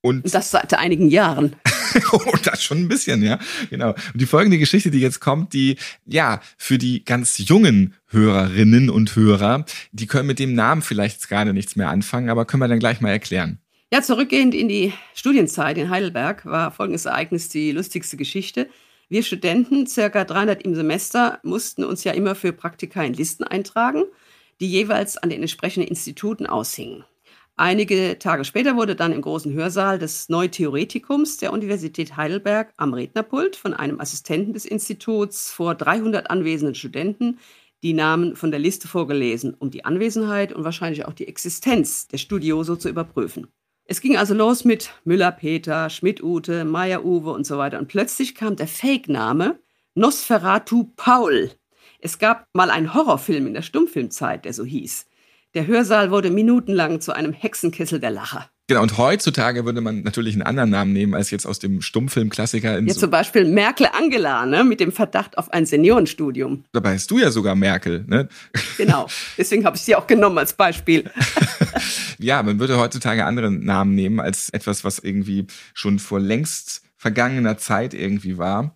Und 0.00 0.34
das 0.34 0.50
seit 0.50 0.74
einigen 0.74 1.08
Jahren. 1.08 1.54
oh, 2.12 2.36
das 2.42 2.62
schon 2.62 2.78
ein 2.78 2.88
bisschen, 2.88 3.22
ja. 3.22 3.38
Genau. 3.70 3.90
Und 3.90 4.20
die 4.20 4.26
folgende 4.26 4.58
Geschichte, 4.58 4.90
die 4.90 5.00
jetzt 5.00 5.20
kommt, 5.20 5.52
die, 5.52 5.76
ja, 6.06 6.40
für 6.56 6.78
die 6.78 7.04
ganz 7.04 7.38
jungen 7.38 7.94
Hörerinnen 8.08 8.90
und 8.90 9.14
Hörer, 9.16 9.64
die 9.92 10.06
können 10.06 10.26
mit 10.26 10.38
dem 10.38 10.54
Namen 10.54 10.82
vielleicht 10.82 11.28
gerade 11.28 11.52
nichts 11.52 11.76
mehr 11.76 11.90
anfangen, 11.90 12.30
aber 12.30 12.44
können 12.44 12.62
wir 12.62 12.68
dann 12.68 12.78
gleich 12.78 13.00
mal 13.00 13.10
erklären. 13.10 13.58
Ja, 13.92 14.02
zurückgehend 14.02 14.54
in 14.54 14.68
die 14.68 14.92
Studienzeit 15.14 15.78
in 15.78 15.90
Heidelberg 15.90 16.44
war 16.46 16.72
folgendes 16.72 17.04
Ereignis 17.04 17.48
die 17.48 17.70
lustigste 17.70 18.16
Geschichte. 18.16 18.68
Wir 19.08 19.22
Studenten, 19.22 19.86
circa 19.86 20.24
300 20.24 20.62
im 20.62 20.74
Semester, 20.74 21.38
mussten 21.42 21.84
uns 21.84 22.02
ja 22.04 22.12
immer 22.12 22.34
für 22.34 22.52
Praktika 22.52 23.04
in 23.04 23.14
Listen 23.14 23.44
eintragen, 23.44 24.02
die 24.60 24.68
jeweils 24.68 25.16
an 25.16 25.30
den 25.30 25.42
entsprechenden 25.42 25.88
Instituten 25.88 26.46
aushingen. 26.46 27.04
Einige 27.56 28.18
Tage 28.18 28.44
später 28.44 28.74
wurde 28.74 28.96
dann 28.96 29.12
im 29.12 29.22
großen 29.22 29.52
Hörsaal 29.52 30.00
des 30.00 30.28
Neutheoretikums 30.28 31.36
der 31.36 31.52
Universität 31.52 32.16
Heidelberg 32.16 32.74
am 32.76 32.92
Rednerpult 32.94 33.54
von 33.54 33.74
einem 33.74 34.00
Assistenten 34.00 34.54
des 34.54 34.64
Instituts 34.64 35.52
vor 35.52 35.76
300 35.76 36.30
anwesenden 36.30 36.74
Studenten 36.74 37.38
die 37.84 37.92
Namen 37.92 38.34
von 38.34 38.50
der 38.50 38.58
Liste 38.58 38.88
vorgelesen, 38.88 39.54
um 39.54 39.70
die 39.70 39.84
Anwesenheit 39.84 40.52
und 40.52 40.64
wahrscheinlich 40.64 41.04
auch 41.04 41.12
die 41.12 41.28
Existenz 41.28 42.08
der 42.08 42.18
Studioso 42.18 42.74
zu 42.74 42.88
überprüfen. 42.88 43.46
Es 43.84 44.00
ging 44.00 44.16
also 44.16 44.34
los 44.34 44.64
mit 44.64 44.90
Müller-Peter, 45.04 45.90
Schmidt-Ute, 45.90 46.64
Meyer-Uwe 46.64 47.30
und 47.30 47.46
so 47.46 47.58
weiter. 47.58 47.78
Und 47.78 47.86
plötzlich 47.86 48.34
kam 48.34 48.56
der 48.56 48.66
Fake-Name 48.66 49.60
Nosferatu 49.94 50.90
Paul. 50.96 51.52
Es 52.00 52.18
gab 52.18 52.48
mal 52.52 52.70
einen 52.70 52.94
Horrorfilm 52.94 53.46
in 53.46 53.54
der 53.54 53.62
Stummfilmzeit, 53.62 54.44
der 54.44 54.54
so 54.54 54.64
hieß. 54.64 55.06
Der 55.54 55.68
Hörsaal 55.68 56.10
wurde 56.10 56.30
minutenlang 56.30 57.00
zu 57.00 57.12
einem 57.12 57.32
Hexenkessel 57.32 58.00
der 58.00 58.10
Lacher. 58.10 58.50
Genau, 58.66 58.82
und 58.82 58.98
heutzutage 58.98 59.64
würde 59.64 59.80
man 59.80 60.02
natürlich 60.02 60.34
einen 60.34 60.42
anderen 60.42 60.70
Namen 60.70 60.92
nehmen 60.92 61.14
als 61.14 61.30
jetzt 61.30 61.46
aus 61.46 61.60
dem 61.60 61.80
Stummfilmklassiker. 61.80 62.80
Ja, 62.80 62.94
so 62.94 63.00
zum 63.00 63.10
Beispiel 63.10 63.44
Merkel 63.44 63.86
Angela, 63.96 64.46
ne, 64.46 64.64
mit 64.64 64.80
dem 64.80 64.90
Verdacht 64.90 65.38
auf 65.38 65.52
ein 65.52 65.64
Seniorenstudium. 65.64 66.64
Dabei 66.72 66.94
hast 66.94 67.08
du 67.10 67.18
ja 67.18 67.30
sogar 67.30 67.54
Merkel, 67.54 68.04
ne? 68.08 68.28
Genau, 68.78 69.06
deswegen 69.38 69.64
habe 69.64 69.76
ich 69.76 69.82
sie 69.82 69.94
auch 69.94 70.08
genommen 70.08 70.38
als 70.38 70.54
Beispiel. 70.54 71.08
ja, 72.18 72.42
man 72.42 72.58
würde 72.58 72.76
heutzutage 72.78 73.24
andere 73.24 73.52
Namen 73.52 73.94
nehmen 73.94 74.18
als 74.18 74.48
etwas, 74.48 74.82
was 74.82 74.98
irgendwie 74.98 75.46
schon 75.72 76.00
vor 76.00 76.18
längst 76.18 76.82
vergangener 76.96 77.58
Zeit 77.58 77.94
irgendwie 77.94 78.38
war 78.38 78.74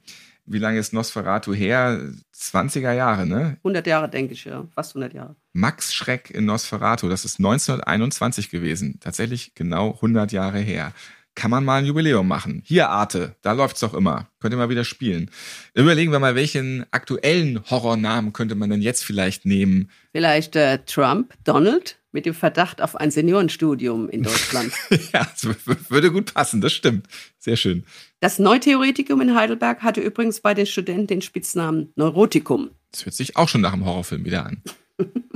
wie 0.49 0.59
lange 0.59 0.79
ist 0.79 0.93
Nosferatu 0.93 1.53
her? 1.53 2.01
20er 2.39 2.93
Jahre, 2.93 3.27
ne? 3.27 3.57
100 3.59 3.87
Jahre, 3.87 4.09
denke 4.09 4.35
ich, 4.35 4.45
ja. 4.45 4.67
Fast 4.75 4.93
100 4.93 5.15
Jahre. 5.15 5.37
Max 5.53 5.95
Schreck 5.95 6.31
in 6.31 6.45
Nosferatu, 6.45 7.09
das 7.09 7.25
ist 7.25 7.39
1921 7.39 8.51
gewesen. 8.51 8.99
Tatsächlich 9.01 9.55
genau 9.55 9.95
100 9.95 10.33
Jahre 10.33 10.59
her. 10.59 10.93
Kann 11.35 11.51
man 11.53 11.65
mal 11.65 11.79
ein 11.79 11.87
Jubiläum 11.87 12.27
machen. 12.27 12.63
Hier, 12.65 12.89
Arte, 12.89 13.37
da 13.43 13.53
läuft's 13.53 13.81
doch 13.81 13.95
immer. 13.95 14.29
Könnt 14.41 14.55
ihr 14.55 14.59
mal 14.59 14.71
wieder 14.71 14.85
spielen. 14.85 15.31
Überlegen 15.73 16.11
wir 16.11 16.19
mal, 16.19 16.35
welchen 16.35 16.85
aktuellen 16.91 17.61
Horrornamen 17.71 18.33
könnte 18.33 18.57
man 18.57 18.71
denn 18.71 18.83
jetzt 18.83 19.05
vielleicht 19.05 19.47
nehmen? 19.47 19.91
Vielleicht 20.11 20.57
äh, 20.57 20.79
Trump, 20.85 21.35
Donald? 21.45 21.99
mit 22.11 22.27
dem 22.27 22.35
Verdacht 22.35 22.81
auf 22.81 22.97
ein 22.97 23.11
Seniorenstudium 23.11 24.09
in 24.09 24.23
Deutschland. 24.23 24.73
ja, 25.13 25.29
das 25.41 25.47
würde 25.91 26.11
gut 26.11 26.35
passen, 26.35 26.61
das 26.61 26.73
stimmt. 26.73 27.07
Sehr 27.39 27.57
schön. 27.57 27.85
Das 28.21 28.41
Neutheoretikum 28.41 29.21
in 29.21 29.37
Heidelberg 29.37 29.83
hatte 29.83 30.01
übrigens 30.01 30.41
bei 30.41 30.53
den 30.53 30.67
Studenten 30.67 31.07
den 31.07 31.23
Spitznamen 31.23 31.93
Neurotikum. 31.95 32.71
Das 32.91 33.05
hört 33.05 33.15
sich 33.15 33.37
auch 33.37 33.49
schon 33.49 33.61
nach 33.61 33.73
einem 33.73 33.85
Horrorfilm 33.85 34.25
wieder 34.25 34.45
an. 34.45 34.61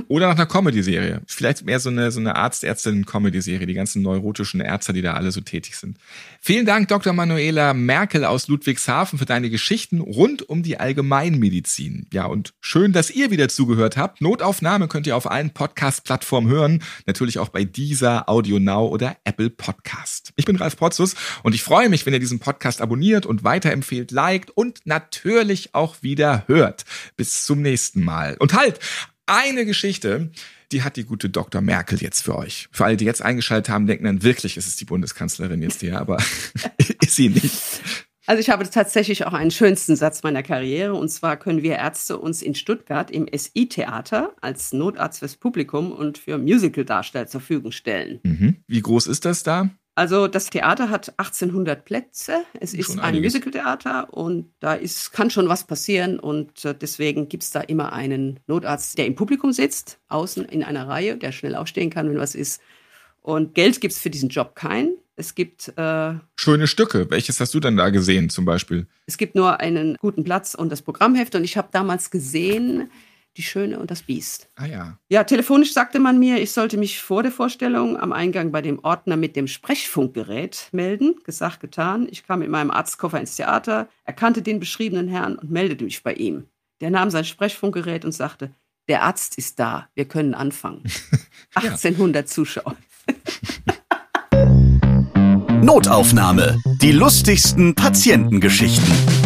Oder 0.07 0.27
nach 0.27 0.35
einer 0.35 0.45
Comedy-Serie. 0.45 1.21
Vielleicht 1.25 1.65
mehr 1.65 1.79
so 1.79 1.89
eine, 1.89 2.11
so 2.11 2.19
eine 2.19 2.35
Arzt-Ärztin-Comedy-Serie, 2.35 3.65
die 3.65 3.73
ganzen 3.73 4.01
neurotischen 4.01 4.61
Ärzte, 4.61 4.93
die 4.93 5.01
da 5.01 5.13
alle 5.13 5.31
so 5.31 5.41
tätig 5.41 5.75
sind. 5.75 5.97
Vielen 6.39 6.65
Dank, 6.65 6.87
Dr. 6.89 7.13
Manuela 7.13 7.73
Merkel 7.73 8.25
aus 8.25 8.47
Ludwigshafen, 8.47 9.17
für 9.17 9.25
deine 9.25 9.49
Geschichten 9.49 10.01
rund 10.01 10.47
um 10.47 10.61
die 10.61 10.79
Allgemeinmedizin. 10.79 12.07
Ja, 12.11 12.25
und 12.25 12.53
schön, 12.59 12.93
dass 12.93 13.09
ihr 13.09 13.31
wieder 13.31 13.49
zugehört 13.49 13.97
habt. 13.97 14.21
Notaufnahme 14.21 14.87
könnt 14.87 15.07
ihr 15.07 15.15
auf 15.15 15.31
allen 15.31 15.51
Podcast-Plattformen 15.51 16.49
hören. 16.49 16.83
Natürlich 17.07 17.39
auch 17.39 17.49
bei 17.49 17.63
dieser 17.63 18.29
Audio 18.29 18.59
Now 18.59 18.87
oder 18.89 19.17
Apple 19.23 19.49
Podcast. 19.49 20.33
Ich 20.35 20.45
bin 20.45 20.57
Ralf 20.57 20.77
Potzus 20.77 21.15
und 21.41 21.55
ich 21.55 21.63
freue 21.63 21.89
mich, 21.89 22.05
wenn 22.05 22.13
ihr 22.13 22.19
diesen 22.19 22.39
Podcast 22.39 22.81
abonniert 22.81 23.25
und 23.25 23.43
weiterempfehlt, 23.43 24.11
liked 24.11 24.51
und 24.51 24.81
natürlich 24.85 25.73
auch 25.73 26.03
wieder 26.03 26.43
hört. 26.47 26.85
Bis 27.15 27.45
zum 27.45 27.61
nächsten 27.61 28.03
Mal. 28.03 28.35
Und 28.39 28.53
halt, 28.53 28.79
eine 29.25 29.65
Geschichte, 29.65 30.31
die 30.71 30.83
hat 30.83 30.97
die 30.97 31.05
gute 31.05 31.29
Dr. 31.29 31.61
Merkel 31.61 32.01
jetzt 32.01 32.23
für 32.23 32.37
euch. 32.37 32.67
Für 32.71 32.85
alle, 32.85 32.97
die 32.97 33.05
jetzt 33.05 33.21
eingeschaltet 33.21 33.69
haben, 33.69 33.87
denken 33.87 34.05
dann 34.05 34.23
wirklich, 34.23 34.57
ist 34.57 34.67
es 34.67 34.75
die 34.75 34.85
Bundeskanzlerin 34.85 35.61
jetzt 35.61 35.81
hier, 35.81 35.99
aber 35.99 36.17
ist 37.01 37.15
sie 37.15 37.29
nicht. 37.29 37.53
Also 38.25 38.39
ich 38.39 38.49
habe 38.49 38.69
tatsächlich 38.69 39.25
auch 39.25 39.33
einen 39.33 39.51
schönsten 39.51 39.95
Satz 39.95 40.23
meiner 40.23 40.43
Karriere. 40.43 40.93
Und 40.93 41.09
zwar 41.09 41.37
können 41.37 41.61
wir 41.61 41.75
Ärzte 41.75 42.17
uns 42.17 42.41
in 42.41 42.55
Stuttgart 42.55 43.11
im 43.11 43.27
SI-Theater 43.33 44.33
als 44.39 44.71
Notarzt 44.71 45.19
fürs 45.19 45.35
Publikum 45.35 45.91
und 45.91 46.17
für 46.17 46.37
Musical-Darsteller 46.37 47.27
zur 47.27 47.41
Verfügung 47.41 47.71
stellen. 47.71 48.21
Mhm. 48.23 48.63
Wie 48.67 48.81
groß 48.81 49.07
ist 49.07 49.25
das 49.25 49.43
da? 49.43 49.69
Also 49.95 50.27
das 50.27 50.49
Theater 50.49 50.89
hat 50.89 51.09
1800 51.17 51.85
Plätze. 51.85 52.43
Es 52.59 52.73
ist 52.73 52.99
ein 52.99 53.21
Musicaltheater 53.21 54.11
und 54.11 54.51
da 54.59 54.73
ist, 54.73 55.11
kann 55.11 55.29
schon 55.29 55.47
was 55.49 55.65
passieren 55.65 56.19
und 56.19 56.65
äh, 56.65 56.73
deswegen 56.73 57.29
gibt 57.29 57.43
es 57.43 57.51
da 57.51 57.61
immer 57.61 57.93
einen 57.93 58.39
Notarzt, 58.47 58.97
der 58.97 59.05
im 59.05 59.15
Publikum 59.15 59.53
sitzt, 59.53 59.99
außen 60.07 60.45
in 60.45 60.63
einer 60.63 60.87
Reihe, 60.87 61.17
der 61.17 61.31
schnell 61.31 61.55
aufstehen 61.55 61.91
kann, 61.91 62.09
wenn 62.09 62.17
was 62.17 62.33
ist. 62.33 62.59
Und 63.21 63.53
Geld 63.53 63.81
gibt 63.81 63.93
es 63.93 63.99
für 63.99 64.09
diesen 64.09 64.29
Job 64.29 64.55
kein. 64.55 64.95
Es 65.15 65.35
gibt 65.35 65.71
äh, 65.77 66.13
schöne 66.35 66.65
Stücke. 66.65 67.11
Welches 67.11 67.39
hast 67.39 67.53
du 67.53 67.59
denn 67.59 67.77
da 67.77 67.89
gesehen 67.91 68.29
zum 68.29 68.45
Beispiel? 68.45 68.87
Es 69.05 69.17
gibt 69.17 69.35
nur 69.35 69.59
einen 69.59 69.95
guten 69.97 70.23
Platz 70.23 70.55
und 70.55 70.71
das 70.71 70.81
Programmheft 70.81 71.35
und 71.35 71.43
ich 71.43 71.55
habe 71.55 71.69
damals 71.71 72.09
gesehen 72.09 72.89
die 73.37 73.43
Schöne 73.43 73.79
und 73.79 73.91
das 73.91 74.03
Biest. 74.03 74.49
Ah 74.55 74.65
ja. 74.65 74.97
Ja, 75.09 75.23
telefonisch 75.23 75.73
sagte 75.73 75.99
man 75.99 76.19
mir, 76.19 76.41
ich 76.41 76.51
sollte 76.51 76.77
mich 76.77 77.01
vor 77.01 77.23
der 77.23 77.31
Vorstellung 77.31 77.97
am 77.97 78.13
Eingang 78.13 78.51
bei 78.51 78.61
dem 78.61 78.79
Ordner 78.83 79.17
mit 79.17 79.35
dem 79.35 79.47
Sprechfunkgerät 79.47 80.69
melden. 80.71 81.15
Gesagt, 81.23 81.59
getan. 81.59 82.07
Ich 82.09 82.25
kam 82.25 82.39
mit 82.39 82.49
meinem 82.49 82.71
Arztkoffer 82.71 83.19
ins 83.19 83.35
Theater, 83.35 83.87
erkannte 84.03 84.41
den 84.41 84.59
beschriebenen 84.59 85.07
Herrn 85.07 85.35
und 85.35 85.51
meldete 85.51 85.83
mich 85.83 86.03
bei 86.03 86.13
ihm. 86.13 86.45
Der 86.81 86.89
nahm 86.89 87.09
sein 87.09 87.25
Sprechfunkgerät 87.25 88.05
und 88.05 88.11
sagte, 88.11 88.51
der 88.87 89.03
Arzt 89.03 89.37
ist 89.37 89.59
da, 89.59 89.87
wir 89.95 90.05
können 90.05 90.33
anfangen. 90.33 90.83
1800 91.55 92.27
Zuschauer. 92.27 92.75
Notaufnahme. 95.61 96.59
Die 96.81 96.91
lustigsten 96.91 97.73
Patientengeschichten. 97.73 99.22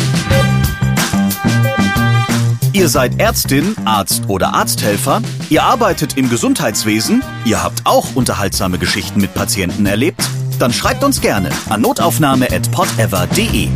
Ihr 2.74 2.90
seid 2.90 3.20
Ärztin, 3.20 3.76
Arzt 3.86 4.24
oder 4.28 4.54
Arzthelfer, 4.54 5.22
ihr 5.50 5.64
arbeitet 5.64 6.18
im 6.18 6.30
Gesundheitswesen, 6.30 7.24
ihr 7.46 7.64
habt 7.64 7.82
auch 7.86 8.16
unterhaltsame 8.16 8.78
Geschichten 8.78 9.22
mit 9.22 9.34
Patienten 9.34 9.86
erlebt? 9.86 10.22
Dann 10.60 10.74
schreibt 10.74 11.04
uns 11.04 11.22
gerne 11.22 11.50
an 11.70 11.82
notaufnahme.podever.de. 11.82 13.70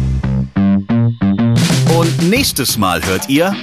Und 1.97 2.30
nächstes 2.30 2.77
Mal 2.77 3.04
hört 3.06 3.30
ihr. 3.30 3.56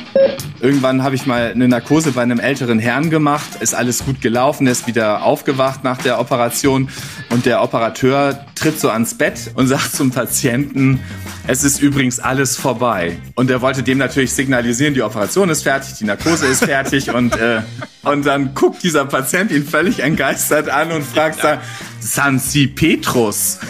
Irgendwann 0.61 1.05
habe 1.05 1.14
ich 1.14 1.25
mal 1.25 1.53
eine 1.53 1.68
Narkose 1.68 2.11
bei 2.12 2.23
einem 2.23 2.40
älteren 2.40 2.81
Herrn 2.81 3.11
gemacht. 3.11 3.47
Ist 3.61 3.75
alles 3.75 4.05
gut 4.05 4.21
gelaufen, 4.21 4.66
er 4.66 4.73
ist 4.73 4.87
wieder 4.88 5.23
aufgewacht 5.23 5.85
nach 5.85 5.99
der 5.99 6.18
Operation 6.18 6.88
und 7.31 7.47
der 7.47 7.62
Operateur 7.62 8.44
tritt 8.57 8.81
so 8.81 8.90
ans 8.90 9.14
Bett 9.14 9.53
und 9.55 9.66
sagt 9.68 9.94
zum 9.94 10.11
Patienten, 10.11 11.01
es 11.47 11.62
ist 11.62 11.81
übrigens 11.81 12.18
alles 12.18 12.57
vorbei. 12.57 13.18
Und 13.37 13.51
er 13.51 13.61
wollte 13.61 13.83
dem 13.85 13.99
natürlich 13.99 14.33
signalisieren, 14.33 14.94
die 14.94 15.03
Operation 15.03 15.49
ist 15.49 15.62
fertig, 15.62 15.94
die 15.94 16.05
Narkose 16.05 16.47
ist 16.47 16.64
fertig 16.64 17.11
und, 17.14 17.37
äh, 17.37 17.62
und 18.03 18.27
dann 18.27 18.55
guckt 18.55 18.83
dieser 18.83 19.05
Patient 19.05 19.53
ihn 19.53 19.64
völlig 19.64 20.01
entgeistert 20.01 20.68
an 20.68 20.90
und 20.90 21.05
fragt 21.05 21.44
dann, 21.44 21.61
Sansi 22.01 22.66
Petrus. 22.66 23.59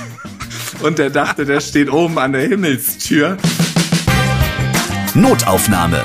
Und 0.81 1.01
er 1.01 1.11
dachte, 1.11 1.45
der 1.45 1.61
steht 1.61 1.91
oben 1.91 2.19
an 2.21 2.33
der 2.33 2.43
Himmelstür. 2.43 3.37
Notaufnahme. 5.15 6.05